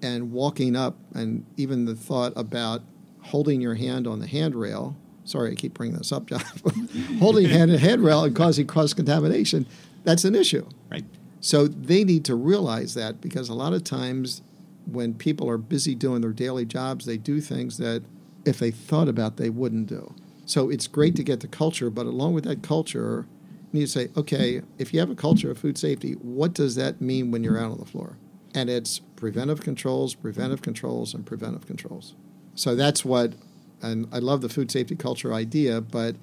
and 0.01 0.31
walking 0.31 0.75
up, 0.75 0.95
and 1.13 1.45
even 1.57 1.85
the 1.85 1.95
thought 1.95 2.33
about 2.35 2.81
holding 3.27 3.61
your 3.61 3.75
hand 3.75 4.07
on 4.07 4.19
the 4.19 4.27
handrail. 4.27 4.95
Sorry, 5.23 5.51
I 5.51 5.55
keep 5.55 5.73
bringing 5.73 5.97
this 5.97 6.11
up, 6.11 6.27
John. 6.27 6.41
holding 7.19 7.47
hand 7.47 7.71
on 7.71 7.77
handrail 7.77 8.23
and 8.23 8.35
causing 8.35 8.67
cross 8.67 8.93
contamination. 8.93 9.65
That's 10.03 10.23
an 10.23 10.35
issue. 10.35 10.67
Right. 10.89 11.05
So 11.41 11.67
they 11.67 12.03
need 12.03 12.25
to 12.25 12.35
realize 12.35 12.93
that 12.93 13.21
because 13.21 13.49
a 13.49 13.53
lot 13.53 13.73
of 13.73 13.83
times 13.83 14.41
when 14.85 15.13
people 15.13 15.49
are 15.49 15.57
busy 15.57 15.95
doing 15.95 16.21
their 16.21 16.31
daily 16.31 16.65
jobs, 16.65 17.05
they 17.05 17.17
do 17.17 17.41
things 17.41 17.77
that 17.77 18.03
if 18.45 18.59
they 18.59 18.71
thought 18.71 19.09
about 19.09 19.37
they 19.37 19.49
wouldn't 19.49 19.87
do. 19.87 20.13
So 20.45 20.69
it's 20.69 20.87
great 20.87 21.15
to 21.17 21.23
get 21.23 21.41
the 21.41 21.47
culture, 21.47 21.89
but 21.89 22.05
along 22.05 22.33
with 22.33 22.45
that 22.45 22.63
culture, 22.63 23.27
you 23.71 23.81
need 23.81 23.85
to 23.85 23.91
say, 23.91 24.07
okay, 24.15 24.61
if 24.77 24.93
you 24.93 25.01
have 25.01 25.09
a 25.09 25.15
culture 25.15 25.51
of 25.51 25.57
food 25.57 25.77
safety, 25.77 26.13
what 26.13 26.53
does 26.53 26.75
that 26.75 27.01
mean 27.01 27.31
when 27.31 27.43
you're 27.43 27.59
out 27.59 27.71
on 27.71 27.79
the 27.79 27.85
floor? 27.85 28.17
And 28.55 28.69
it's 28.69 28.99
preventive 29.17 29.59
controls, 29.61 30.15
preventive 30.15 30.61
controls, 30.61 31.13
and 31.13 31.25
preventive 31.25 31.67
controls. 31.67 32.15
So 32.57 32.75
that's 32.75 33.05
what, 33.05 33.33
and 33.81 34.07
I 34.11 34.17
love 34.19 34.41
the 34.41 34.49
food 34.49 34.71
safety 34.71 34.95
culture 34.95 35.33
idea, 35.33 35.79
but 35.79 36.15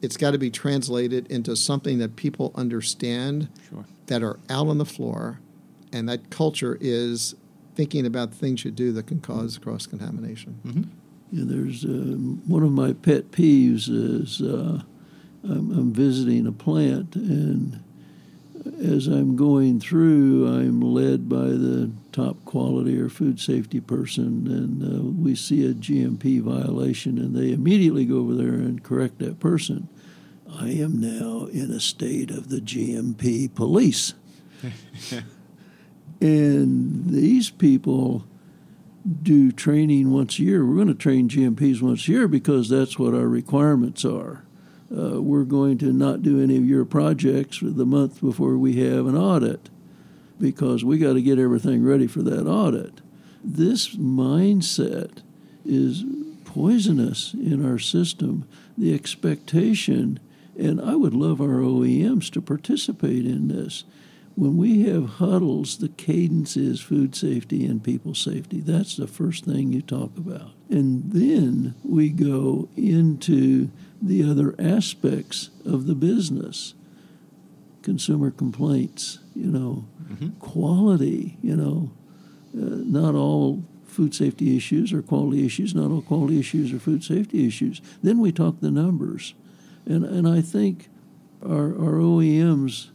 it's 0.00 0.16
got 0.16 0.30
to 0.30 0.38
be 0.38 0.50
translated 0.50 1.30
into 1.30 1.54
something 1.56 1.98
that 1.98 2.16
people 2.16 2.52
understand 2.54 3.48
Sure. 3.68 3.84
that 4.06 4.22
are 4.22 4.38
out 4.48 4.68
on 4.68 4.78
the 4.78 4.86
floor, 4.86 5.40
and 5.92 6.08
that 6.08 6.30
culture 6.30 6.78
is 6.80 7.34
thinking 7.74 8.06
about 8.06 8.32
things 8.32 8.64
you 8.64 8.70
do 8.70 8.92
that 8.92 9.06
can 9.08 9.20
cause 9.20 9.58
cross 9.58 9.86
contamination. 9.86 10.60
Mm-hmm. 10.64 10.82
Yeah, 11.32 11.44
there's 11.46 11.84
uh, 11.84 11.88
one 12.46 12.62
of 12.62 12.70
my 12.72 12.92
pet 12.92 13.30
peeves 13.32 13.88
is 13.88 14.40
uh, 14.40 14.82
I'm, 15.44 15.70
I'm 15.76 15.92
visiting 15.92 16.46
a 16.46 16.52
plant, 16.52 17.14
and 17.16 17.82
as 18.80 19.06
I'm 19.08 19.36
going 19.36 19.80
through, 19.80 20.46
I'm 20.48 20.80
led 20.80 21.28
by 21.28 21.46
the 21.48 21.90
top 22.12 22.44
quality 22.44 22.98
or 22.98 23.08
food 23.08 23.40
safety 23.40 23.80
person, 23.80 24.46
and 24.46 24.82
uh, 24.82 25.02
we 25.22 25.34
see 25.34 25.64
a 25.64 25.74
GMP 25.74 26.40
violation, 26.40 27.18
and 27.18 27.34
they 27.34 27.52
immediately 27.52 28.04
go 28.04 28.18
over 28.18 28.34
there 28.34 28.54
and 28.54 28.82
correct 28.82 29.18
that 29.18 29.40
person. 29.40 29.88
I 30.48 30.70
am 30.70 31.00
now 31.00 31.46
in 31.46 31.70
a 31.70 31.80
state 31.80 32.30
of 32.30 32.48
the 32.48 32.60
GMP 32.60 33.54
police. 33.54 34.14
and 36.20 37.06
these 37.06 37.50
people 37.50 38.24
do 39.22 39.52
training 39.52 40.10
once 40.10 40.38
a 40.38 40.42
year. 40.42 40.64
We're 40.66 40.76
going 40.76 40.88
to 40.88 40.94
train 40.94 41.28
GMPs 41.28 41.80
once 41.80 42.06
a 42.06 42.10
year 42.10 42.28
because 42.28 42.68
that's 42.68 42.98
what 42.98 43.14
our 43.14 43.28
requirements 43.28 44.04
are. 44.04 44.44
Uh, 44.94 45.22
we're 45.22 45.44
going 45.44 45.78
to 45.78 45.92
not 45.92 46.22
do 46.22 46.42
any 46.42 46.56
of 46.56 46.64
your 46.64 46.84
projects 46.84 47.58
for 47.58 47.66
the 47.66 47.86
month 47.86 48.20
before 48.20 48.58
we 48.58 48.76
have 48.84 49.06
an 49.06 49.16
audit 49.16 49.70
because 50.40 50.84
we 50.84 50.98
got 50.98 51.12
to 51.12 51.22
get 51.22 51.38
everything 51.38 51.84
ready 51.84 52.06
for 52.06 52.22
that 52.22 52.48
audit. 52.48 53.00
This 53.44 53.94
mindset 53.96 55.22
is 55.64 56.04
poisonous 56.44 57.34
in 57.34 57.64
our 57.64 57.78
system. 57.78 58.48
The 58.76 58.94
expectation, 58.94 60.18
and 60.58 60.80
I 60.80 60.96
would 60.96 61.14
love 61.14 61.40
our 61.40 61.60
OEMs 61.60 62.30
to 62.32 62.40
participate 62.40 63.26
in 63.26 63.48
this. 63.48 63.84
When 64.36 64.56
we 64.56 64.84
have 64.84 65.16
huddles, 65.16 65.78
the 65.78 65.88
cadence 65.88 66.56
is 66.56 66.80
food 66.80 67.14
safety 67.14 67.66
and 67.66 67.84
people 67.84 68.14
safety. 68.14 68.60
That's 68.60 68.96
the 68.96 69.06
first 69.06 69.44
thing 69.44 69.72
you 69.72 69.82
talk 69.82 70.16
about. 70.16 70.52
And 70.70 71.12
then 71.12 71.74
we 71.84 72.08
go 72.08 72.68
into 72.76 73.70
the 74.00 74.22
other 74.22 74.54
aspects 74.58 75.50
of 75.66 75.86
the 75.86 75.94
business 75.94 76.74
consumer 77.90 78.30
complaints, 78.30 79.18
you 79.34 79.50
know, 79.50 79.84
quality, 80.38 81.36
you 81.42 81.56
know, 81.56 81.90
uh, 82.56 82.76
not 82.86 83.16
all 83.16 83.64
food 83.84 84.14
safety 84.14 84.56
issues 84.56 84.92
are 84.92 85.02
quality 85.02 85.44
issues, 85.44 85.74
not 85.74 85.90
all 85.90 86.00
quality 86.00 86.38
issues 86.38 86.72
are 86.72 86.78
food 86.78 87.02
safety 87.02 87.48
issues. 87.48 87.82
Then 88.00 88.20
we 88.20 88.30
talk 88.30 88.60
the 88.60 88.70
numbers. 88.70 89.34
And, 89.86 90.04
and 90.04 90.28
I 90.28 90.40
think 90.40 90.88
our, 91.44 91.74
our 91.84 91.98
OEMs 91.98 92.90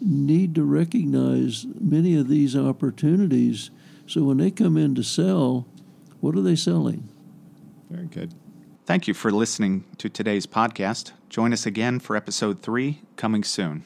need 0.00 0.54
to 0.54 0.62
recognize 0.62 1.66
many 1.80 2.16
of 2.16 2.28
these 2.28 2.54
opportunities 2.54 3.70
so 4.06 4.22
when 4.22 4.36
they 4.36 4.52
come 4.52 4.76
in 4.76 4.94
to 4.94 5.02
sell, 5.02 5.66
what 6.20 6.36
are 6.36 6.40
they 6.40 6.54
selling? 6.54 7.08
Very 7.90 8.06
good. 8.06 8.32
Thank 8.84 9.08
you 9.08 9.14
for 9.14 9.32
listening 9.32 9.82
to 9.98 10.08
today's 10.08 10.46
podcast. 10.46 11.10
Join 11.30 11.52
us 11.52 11.66
again 11.66 11.98
for 11.98 12.14
episode 12.14 12.62
three 12.62 13.00
coming 13.16 13.42
soon. 13.42 13.82